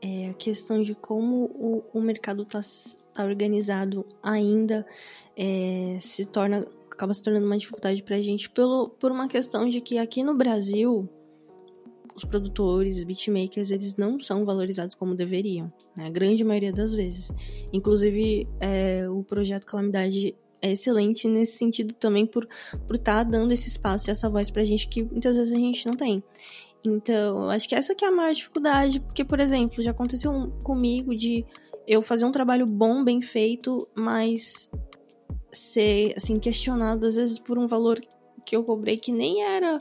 [0.01, 2.61] é a questão de como o, o mercado está
[3.15, 4.85] tá organizado ainda
[5.37, 9.69] é, se torna acaba se tornando uma dificuldade para a gente pelo, por uma questão
[9.69, 11.09] de que aqui no Brasil
[12.15, 16.07] os produtores, beatmakers, eles não são valorizados como deveriam, né?
[16.07, 17.31] a grande maioria das vezes.
[17.73, 22.49] Inclusive, é, o projeto Calamidade é excelente nesse sentido também por
[22.87, 25.59] por estar tá dando esse espaço e essa voz pra gente que muitas vezes a
[25.59, 26.23] gente não tem.
[26.85, 31.15] Então, acho que essa que é a maior dificuldade, porque, por exemplo, já aconteceu comigo
[31.15, 31.45] de
[31.87, 34.71] eu fazer um trabalho bom, bem feito, mas
[35.53, 38.01] ser, assim, questionado às vezes por um valor
[38.45, 39.79] que eu cobrei que nem era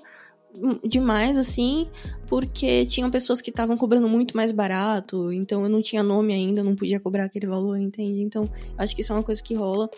[0.84, 1.86] demais, assim,
[2.28, 6.64] porque tinham pessoas que estavam cobrando muito mais barato, então eu não tinha nome ainda,
[6.64, 8.22] não podia cobrar aquele valor, entende?
[8.22, 9.90] Então, acho que isso é uma coisa que rola.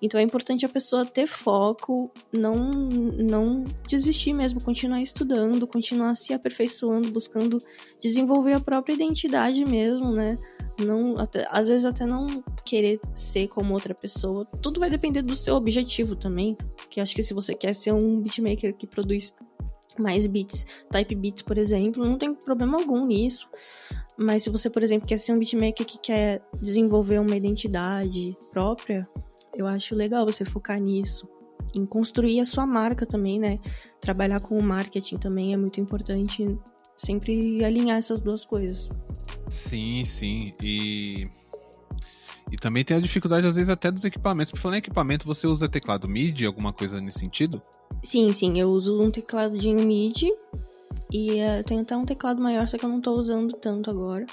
[0.00, 6.32] Então é importante a pessoa ter foco, não não desistir mesmo, continuar estudando, continuar se
[6.32, 7.58] aperfeiçoando, buscando
[8.00, 10.38] desenvolver a própria identidade mesmo, né?
[10.78, 14.44] Não, até, às vezes até não querer ser como outra pessoa.
[14.60, 16.56] Tudo vai depender do seu objetivo também,
[16.90, 19.32] que acho que se você quer ser um beatmaker que produz
[19.98, 23.48] mais beats, type beats, por exemplo, não tem problema algum nisso.
[24.16, 29.08] Mas se você, por exemplo, quer ser um beatmaker que quer desenvolver uma identidade própria,
[29.54, 31.28] eu acho legal você focar nisso.
[31.74, 33.58] Em construir a sua marca também, né?
[34.00, 36.46] Trabalhar com o marketing também é muito importante.
[36.96, 38.90] Sempre alinhar essas duas coisas.
[39.48, 40.54] Sim, sim.
[40.62, 41.28] E.
[42.52, 44.50] E também tem a dificuldade, às vezes, até dos equipamentos.
[44.50, 47.62] Por falar em equipamento, você usa teclado MIDI, alguma coisa nesse sentido?
[48.02, 48.60] Sim, sim.
[48.60, 50.30] Eu uso um tecladinho MIDI.
[51.10, 53.90] E uh, eu tenho até um teclado maior, só que eu não tô usando tanto
[53.90, 54.26] agora.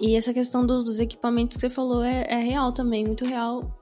[0.00, 3.78] E essa questão dos equipamentos que você falou é, é real também, muito real.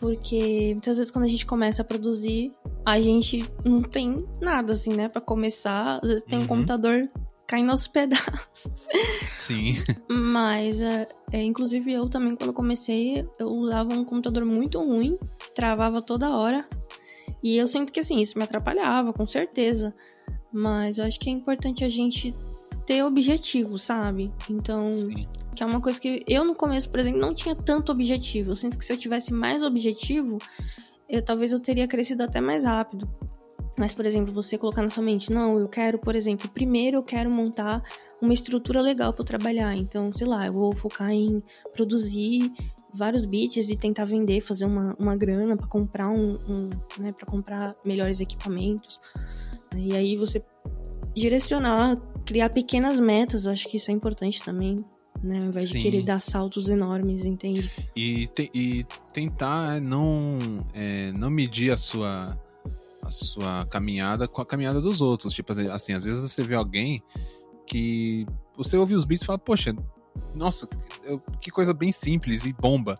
[0.00, 2.50] Porque muitas vezes quando a gente começa a produzir,
[2.84, 5.10] a gente não tem nada, assim, né?
[5.10, 6.00] para começar.
[6.02, 6.44] Às vezes tem uhum.
[6.44, 7.10] um computador
[7.46, 8.88] caindo aos pedaços.
[9.38, 9.82] Sim.
[10.08, 15.18] Mas, é, é, inclusive eu também, quando comecei, eu usava um computador muito ruim,
[15.54, 16.64] travava toda hora.
[17.42, 19.94] E eu sinto que, assim, isso me atrapalhava, com certeza.
[20.52, 22.34] Mas eu acho que é importante a gente
[22.86, 24.32] ter objetivo, sabe?
[24.48, 25.26] Então, Sim.
[25.54, 28.52] que é uma coisa que eu no começo, por exemplo, não tinha tanto objetivo.
[28.52, 30.38] Eu sinto que se eu tivesse mais objetivo,
[31.08, 33.08] eu talvez eu teria crescido até mais rápido.
[33.78, 37.02] Mas, por exemplo, você colocar na sua mente, não, eu quero, por exemplo, primeiro eu
[37.02, 37.82] quero montar
[38.20, 39.74] uma estrutura legal para trabalhar.
[39.76, 42.52] Então, sei lá, eu vou focar em produzir
[42.92, 47.26] vários beats e tentar vender, fazer uma, uma grana para comprar um, um né, para
[47.26, 49.00] comprar melhores equipamentos.
[49.76, 50.42] E aí você
[51.14, 54.84] direcionar, criar pequenas metas, eu acho que isso é importante também.
[55.22, 55.78] Né, ao invés Sim.
[55.78, 57.70] de querer dar saltos enormes, entende?
[57.96, 60.20] E, te, e tentar não,
[60.74, 62.38] é, não medir a sua,
[63.04, 65.34] a sua caminhada com a caminhada dos outros.
[65.34, 67.02] Tipo assim, às vezes você vê alguém
[67.66, 68.26] que
[68.56, 69.74] você ouve os beats e fala, poxa,
[70.34, 70.68] nossa,
[71.40, 72.94] que coisa bem simples e bomba.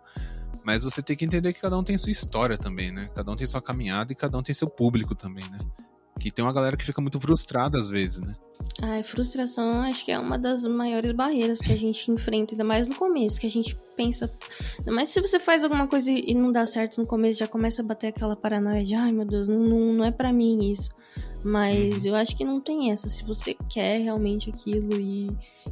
[0.65, 3.09] Mas você tem que entender que cada um tem sua história também, né?
[3.13, 5.59] Cada um tem sua caminhada e cada um tem seu público também, né?
[6.19, 8.35] Que tem uma galera que fica muito frustrada às vezes, né?
[8.81, 12.87] Ai, frustração acho que é uma das maiores barreiras que a gente enfrenta, ainda mais
[12.87, 14.29] no começo, que a gente pensa.
[14.85, 17.85] Mas se você faz alguma coisa e não dá certo no começo, já começa a
[17.85, 20.89] bater aquela paranoia de ai meu Deus, não, não, não é para mim isso.
[21.43, 22.11] Mas uhum.
[22.11, 23.07] eu acho que não tem essa.
[23.07, 25.29] Se você quer realmente aquilo e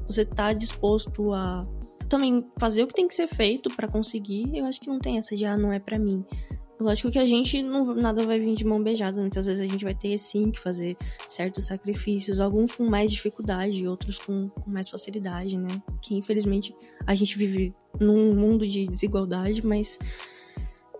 [0.07, 1.65] você tá disposto a
[2.07, 5.17] também fazer o que tem que ser feito para conseguir, eu acho que não tem
[5.17, 6.23] essa de ah, não é para mim.
[6.79, 9.83] Lógico que a gente não nada vai vir de mão beijada, muitas vezes a gente
[9.83, 10.97] vai ter sim que fazer
[11.27, 15.81] certos sacrifícios, alguns com mais dificuldade, outros com, com mais facilidade, né?
[16.01, 19.99] Que infelizmente a gente vive num mundo de desigualdade, mas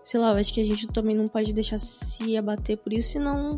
[0.04, 3.12] sei lá, eu acho que a gente também não pode deixar se abater por isso,
[3.12, 3.56] senão,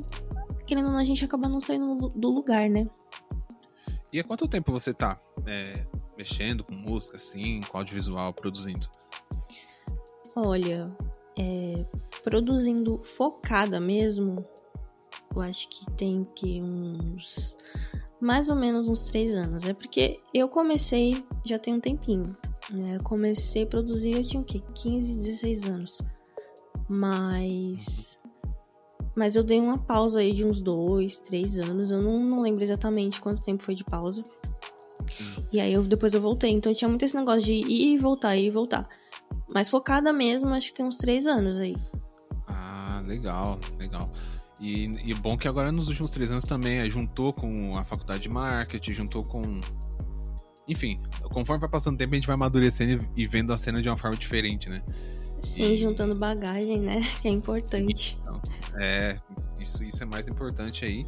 [0.66, 2.88] querendo ou não, a gente acaba não saindo do lugar, né?
[4.12, 5.84] E há quanto tempo você tá é,
[6.16, 8.88] mexendo com música, assim, com audiovisual, produzindo?
[10.34, 10.96] Olha,
[11.38, 11.84] é,
[12.22, 14.44] produzindo focada mesmo,
[15.34, 17.56] eu acho que tem que uns.
[18.20, 19.64] Mais ou menos uns três anos.
[19.66, 22.24] É porque eu comecei já tem um tempinho.
[22.70, 22.96] Né?
[22.96, 24.62] Eu comecei a produzir, eu tinha o quê?
[24.74, 26.02] 15, 16 anos.
[26.88, 28.18] Mas.
[29.14, 31.90] Mas eu dei uma pausa aí de uns dois, três anos.
[31.90, 34.22] Eu não, não lembro exatamente quanto tempo foi de pausa.
[35.52, 36.50] E aí eu, depois eu voltei.
[36.50, 38.88] Então tinha muito esse negócio de ir e voltar, ir e voltar.
[39.52, 41.76] Mas focada mesmo, acho que tem uns três anos aí.
[42.48, 44.10] Ah, legal, legal.
[44.58, 48.22] E, e bom que agora nos últimos três anos também é, juntou com a faculdade
[48.22, 49.60] de marketing, juntou com.
[50.66, 53.88] Enfim, conforme vai passando o tempo, a gente vai amadurecendo e vendo a cena de
[53.88, 54.82] uma forma diferente, né?
[55.42, 55.76] Sim, e...
[55.76, 57.02] juntando bagagem, né?
[57.20, 58.16] Que é importante.
[58.20, 58.40] Então,
[58.80, 59.20] é,
[59.60, 61.04] isso, isso é mais importante aí.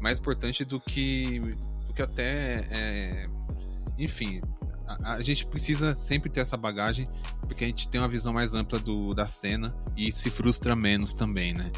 [0.00, 1.40] Mais importante do que,
[1.86, 2.64] do que até.
[2.70, 3.28] É,
[3.98, 4.40] enfim,
[4.88, 7.04] a, a, gente precisa sempre ter essa bagagem,
[7.42, 11.12] porque a gente tem uma visão mais ampla do, da cena e se frustra menos
[11.12, 11.70] também, né?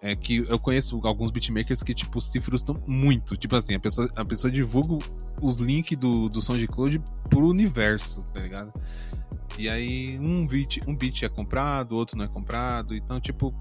[0.00, 3.36] É que eu conheço alguns beatmakers que, tipo, se frustram muito.
[3.38, 4.98] Tipo assim, a pessoa, a pessoa divulga
[5.40, 8.72] os links do, do SoundCloud pro universo, tá ligado?
[9.58, 12.94] E aí um beat, um beat é comprado, outro não é comprado.
[12.94, 13.54] Então, tipo,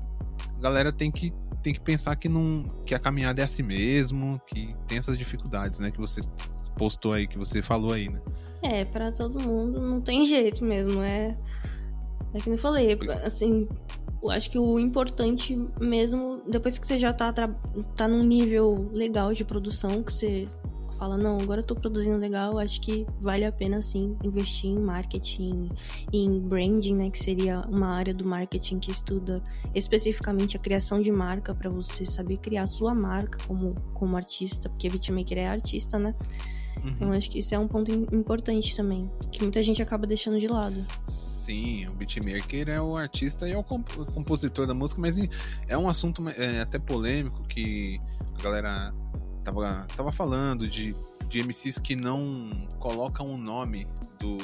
[0.58, 4.40] a galera tem que, tem que pensar que, não, que a caminhada é assim mesmo,
[4.46, 5.92] que tem essas dificuldades, né?
[5.92, 6.20] Que você
[6.76, 8.20] postou aí, que você falou aí, né?
[8.64, 11.02] É, para todo mundo não tem jeito mesmo.
[11.02, 11.38] É,
[12.34, 13.68] é que eu falei, assim,
[14.22, 19.34] eu acho que o importante mesmo, depois que você já tá, tá num nível legal
[19.34, 20.48] de produção, que você
[20.98, 24.80] fala, não, agora eu tô produzindo legal, acho que vale a pena sim investir em
[24.80, 25.70] marketing,
[26.14, 29.44] em branding, né, que seria uma área do marketing que estuda
[29.76, 34.90] especificamente a criação de marca para você saber criar sua marca como como artista, porque
[34.90, 36.16] beatmaker é artista, né?
[36.84, 36.90] Uhum.
[36.90, 40.48] Então acho que isso é um ponto importante também, que muita gente acaba deixando de
[40.48, 40.86] lado.
[41.08, 45.16] Sim, o beatmaker é o artista e é o compositor da música, mas
[45.68, 48.00] é um assunto é, até polêmico que
[48.40, 48.94] a galera
[49.44, 50.96] tava, tava falando de,
[51.28, 53.88] de MCs que não colocam o nome
[54.20, 54.38] do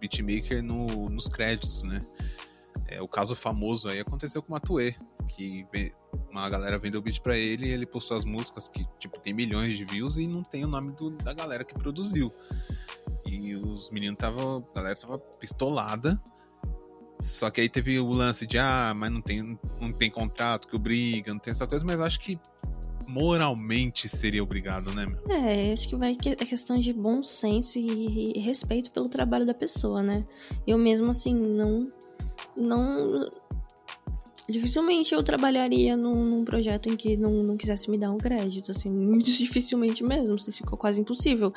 [0.00, 2.00] beatmaker no, nos créditos, né?
[2.92, 4.96] É, o caso famoso aí aconteceu com o Matue,
[5.28, 5.66] que
[6.30, 9.32] uma galera vendeu o beat pra ele e ele postou as músicas que, tipo, tem
[9.32, 12.30] milhões de views e não tem o nome do, da galera que produziu.
[13.26, 16.20] E os meninos tava, a galera tava pistolada.
[17.20, 20.74] Só que aí teve o lance de, ah, mas não tem, não tem contrato que
[20.74, 22.38] obriga, não tem essa coisa, mas acho que
[23.06, 25.06] moralmente seria obrigado, né?
[25.28, 29.46] É, acho que vai que é questão de bom senso e, e respeito pelo trabalho
[29.46, 30.26] da pessoa, né?
[30.66, 31.90] Eu mesmo, assim, não.
[32.56, 33.30] Não.
[34.48, 38.72] Dificilmente eu trabalharia num, num projeto em que não, não quisesse me dar um crédito,
[38.72, 41.52] assim, muito dificilmente mesmo, assim, ficou quase impossível.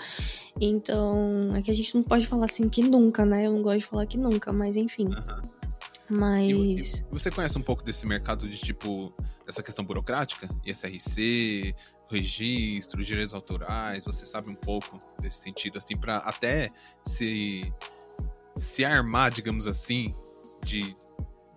[0.61, 3.47] Então, é que a gente não pode falar assim que nunca, né?
[3.47, 5.05] Eu não gosto de falar que nunca, mas enfim.
[5.07, 5.65] Uhum.
[6.07, 6.49] Mas.
[6.49, 9.11] E, e você conhece um pouco desse mercado de tipo
[9.47, 11.75] essa questão burocrática, ISRC,
[12.09, 16.69] registro, direitos autorais, você sabe um pouco desse sentido, assim, para até
[17.03, 17.71] se,
[18.55, 20.15] se armar, digamos assim,
[20.65, 20.95] de,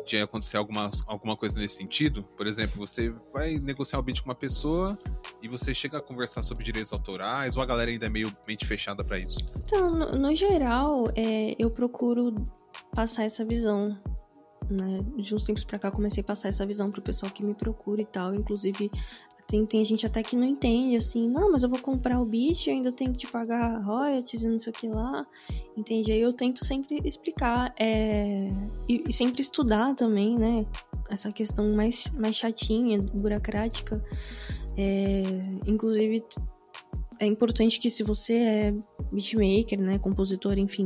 [0.07, 2.23] de acontecer alguma, alguma coisa nesse sentido.
[2.37, 4.97] Por exemplo, você vai negociar o beat com uma pessoa
[5.43, 8.67] e você chega a conversar sobre direitos autorais, ou a galera ainda é meio mente
[8.67, 9.39] fechada para isso?
[9.57, 12.35] Então, no, no geral, é, eu procuro
[12.95, 13.99] passar essa visão
[14.71, 15.01] né?
[15.17, 18.03] De uns tempos pra cá comecei a passar essa visão pro pessoal que me procura
[18.03, 18.35] e tal.
[18.35, 18.91] Inclusive,
[19.49, 22.67] tem, tem gente até que não entende, assim, não, mas eu vou comprar o beat
[22.67, 25.27] e ainda tenho que te pagar royalties e não sei o que lá.
[25.75, 26.13] Entende?
[26.13, 28.51] Aí eu tento sempre explicar é,
[28.87, 30.67] e, e, sempre estudar também, né?
[31.09, 34.05] Essa questão mais, mais chatinha, burocrática.
[34.77, 35.23] É,
[35.67, 36.23] inclusive,
[37.19, 38.75] é importante que se você é
[39.11, 40.85] beatmaker, né, compositor, enfim,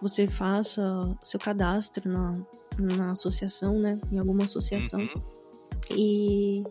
[0.00, 2.32] você faça seu cadastro na,
[2.78, 5.00] na associação, né, em alguma associação.
[5.00, 5.22] Uhum.
[5.90, 6.62] E,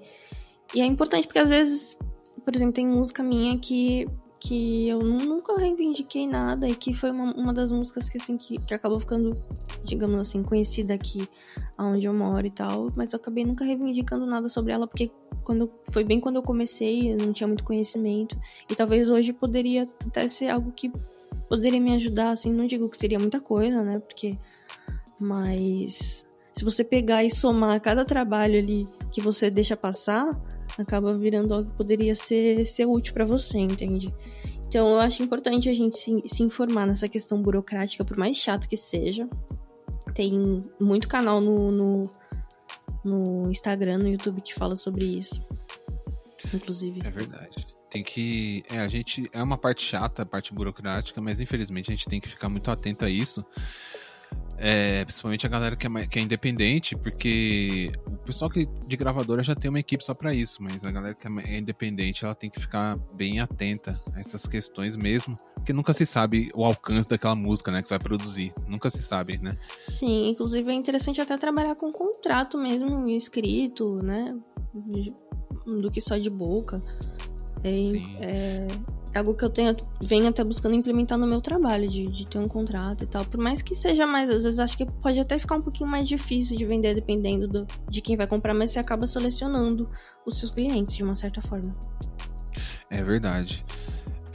[0.74, 1.98] e é importante porque às vezes,
[2.44, 4.08] por exemplo, tem música minha que
[4.46, 8.58] que eu nunca reivindiquei nada e que foi uma, uma das músicas que, assim, que,
[8.58, 9.42] que acabou ficando,
[9.86, 11.26] digamos assim, conhecida aqui
[11.80, 15.10] onde eu moro e tal, mas eu acabei nunca reivindicando nada sobre ela porque
[15.46, 18.38] quando foi bem quando eu comecei, eu não tinha muito conhecimento.
[18.70, 20.92] E talvez hoje poderia até ser algo que
[21.48, 24.38] poderia me ajudar, assim, não digo que seria muita coisa, né, porque
[25.22, 30.38] mas se você pegar e somar cada trabalho ali que você deixa passar,
[30.78, 34.14] acaba virando algo que poderia ser, ser útil para você, entende?
[34.68, 38.68] Então eu acho importante a gente se, se informar nessa questão burocrática, por mais chato
[38.68, 39.28] que seja.
[40.14, 42.12] Tem muito canal no, no,
[43.04, 45.42] no Instagram, no YouTube que fala sobre isso.
[46.54, 47.02] Inclusive.
[47.06, 48.64] É verdade tem que.
[48.72, 49.30] É, a gente.
[49.32, 52.72] É uma parte chata, a parte burocrática, mas infelizmente a gente tem que ficar muito
[52.72, 53.46] atento a isso.
[54.58, 59.44] É, principalmente a galera que é, que é, independente, porque o pessoal que de gravadora
[59.44, 62.50] já tem uma equipe só para isso, mas a galera que é independente ela tem
[62.50, 67.36] que ficar bem atenta a essas questões mesmo, porque nunca se sabe o alcance daquela
[67.36, 69.58] música, né, que você vai produzir, nunca se sabe, né?
[69.82, 74.38] Sim, inclusive é interessante até trabalhar com contrato mesmo escrito, né,
[75.66, 76.80] do que só de boca.
[77.64, 78.18] É, Sim.
[78.20, 78.68] é,
[79.20, 82.48] algo que eu tenho, venho até buscando implementar no meu trabalho, de, de ter um
[82.48, 83.26] contrato e tal.
[83.26, 86.08] Por mais que seja mais, às vezes acho que pode até ficar um pouquinho mais
[86.08, 89.90] difícil de vender dependendo do, de quem vai comprar, mas você acaba selecionando
[90.26, 91.76] os seus clientes de uma certa forma.
[92.90, 93.66] É verdade.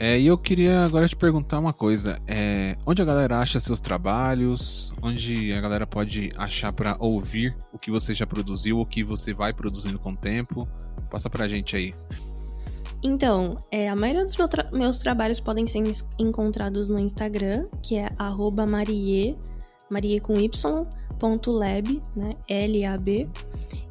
[0.01, 2.21] É, e eu queria agora te perguntar uma coisa.
[2.25, 4.93] É, onde a galera acha seus trabalhos?
[5.01, 9.33] Onde a galera pode achar para ouvir o que você já produziu, o que você
[9.33, 10.65] vai produzindo com o tempo?
[11.11, 11.93] Passa pra gente aí.
[13.01, 15.83] Então, é, a maioria dos meu tra meus trabalhos podem ser
[16.17, 18.09] encontrados no Instagram, que é
[18.69, 19.37] marie,
[19.89, 20.85] marie com y,
[21.17, 23.29] ponto lab, né, L-A-B.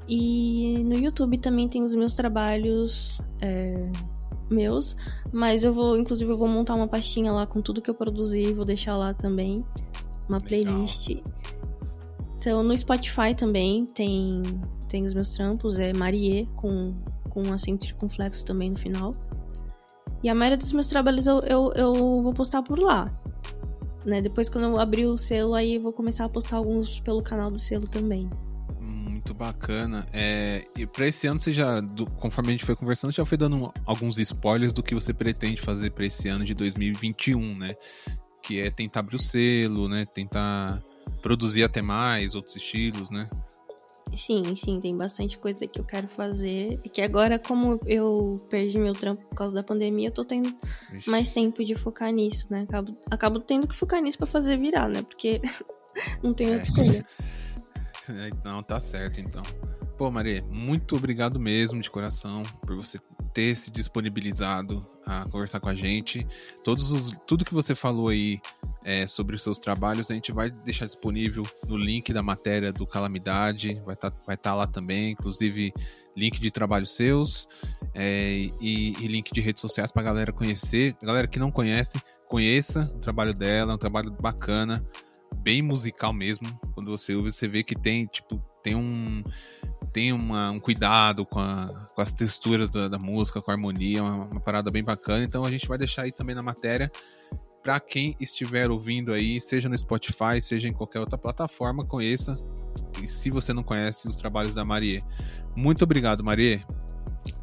[0.06, 3.90] E no YouTube também tem os meus trabalhos é,
[4.50, 4.96] meus,
[5.32, 8.52] mas eu vou, inclusive, eu vou montar uma pastinha lá com tudo que eu produzi,
[8.52, 9.64] vou deixar lá também,
[10.28, 11.22] uma playlist.
[12.36, 14.42] Então, no Spotify também tem,
[14.88, 16.94] tem os meus trampos, é Marie com
[17.38, 19.14] com um acento circunflexo também no final.
[20.22, 23.12] E a maioria dos meus trabalhos eu, eu, eu vou postar por lá.
[24.04, 24.20] Né?
[24.20, 27.50] Depois, quando eu abrir o selo, aí eu vou começar a postar alguns pelo canal
[27.50, 28.28] do selo também.
[28.80, 30.06] Muito bacana.
[30.12, 33.38] É, e para esse ano, você já, do, conforme a gente foi conversando, já foi
[33.38, 37.74] dando alguns spoilers do que você pretende fazer para esse ano de 2021, né?
[38.42, 40.04] Que é tentar abrir o selo, né?
[40.06, 40.82] Tentar
[41.22, 43.28] produzir até mais outros estilos, né?
[44.16, 46.80] Sim, sim, tem bastante coisa que eu quero fazer.
[46.84, 50.54] E que agora, como eu perdi meu trampo por causa da pandemia, eu tô tendo
[50.92, 51.08] Ixi.
[51.08, 52.62] mais tempo de focar nisso, né?
[52.62, 55.02] Acabo, acabo tendo que focar nisso para fazer virar, né?
[55.02, 55.40] Porque
[56.22, 56.62] não tem outra é.
[56.62, 56.98] escolha.
[58.08, 59.42] É, não, tá certo então.
[59.98, 63.00] Pô, Maria, muito obrigado mesmo, de coração, por você
[63.34, 66.24] ter se disponibilizado a conversar com a gente.
[66.62, 68.40] Todos os, tudo que você falou aí
[68.84, 72.86] é, sobre os seus trabalhos, a gente vai deixar disponível no link da matéria do
[72.86, 75.74] Calamidade, vai estar tá, vai tá lá também, inclusive
[76.16, 77.48] link de trabalhos seus
[77.92, 80.96] é, e, e, link de redes sociais para galera conhecer.
[81.02, 84.80] Galera que não conhece, conheça o trabalho dela, é um trabalho bacana,
[85.38, 86.46] bem musical mesmo.
[86.72, 89.24] Quando você ouve, você vê que tem, tipo, tem um
[89.92, 94.02] tem uma, um cuidado com, a, com as texturas da, da, música, com a harmonia,
[94.02, 95.24] uma, uma, parada bem bacana.
[95.24, 96.90] Então a gente vai deixar aí também na matéria
[97.62, 102.36] para quem estiver ouvindo aí, seja no Spotify, seja em qualquer outra plataforma, conheça.
[103.02, 105.00] E se você não conhece os trabalhos da Marie.
[105.56, 106.64] Muito obrigado, Marie.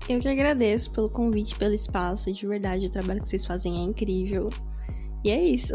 [0.07, 2.31] Eu que agradeço pelo convite, pelo espaço.
[2.31, 4.49] De verdade, o trabalho que vocês fazem é incrível.
[5.23, 5.73] E é isso.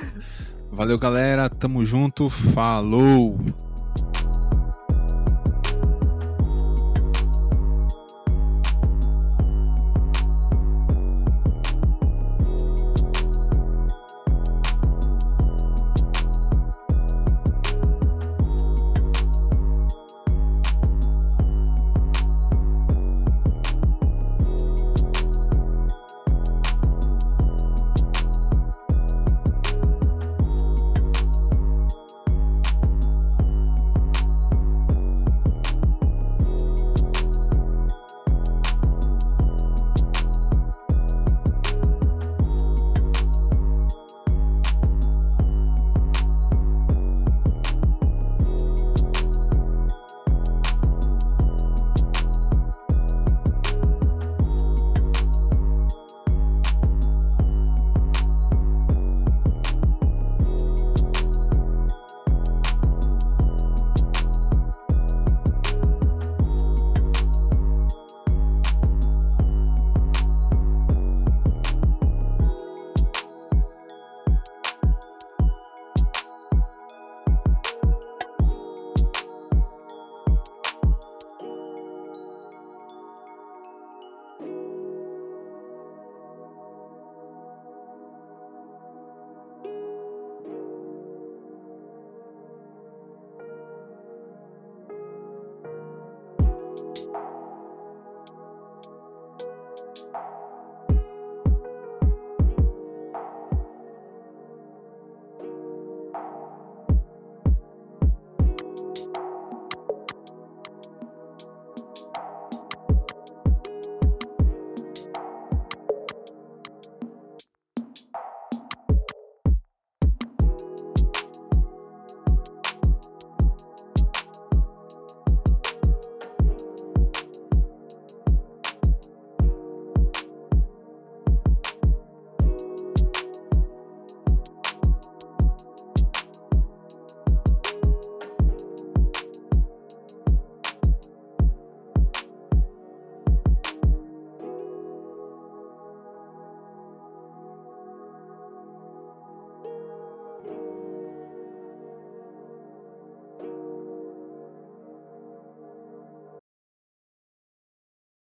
[0.70, 1.48] Valeu, galera.
[1.48, 2.28] Tamo junto.
[2.28, 3.38] Falou!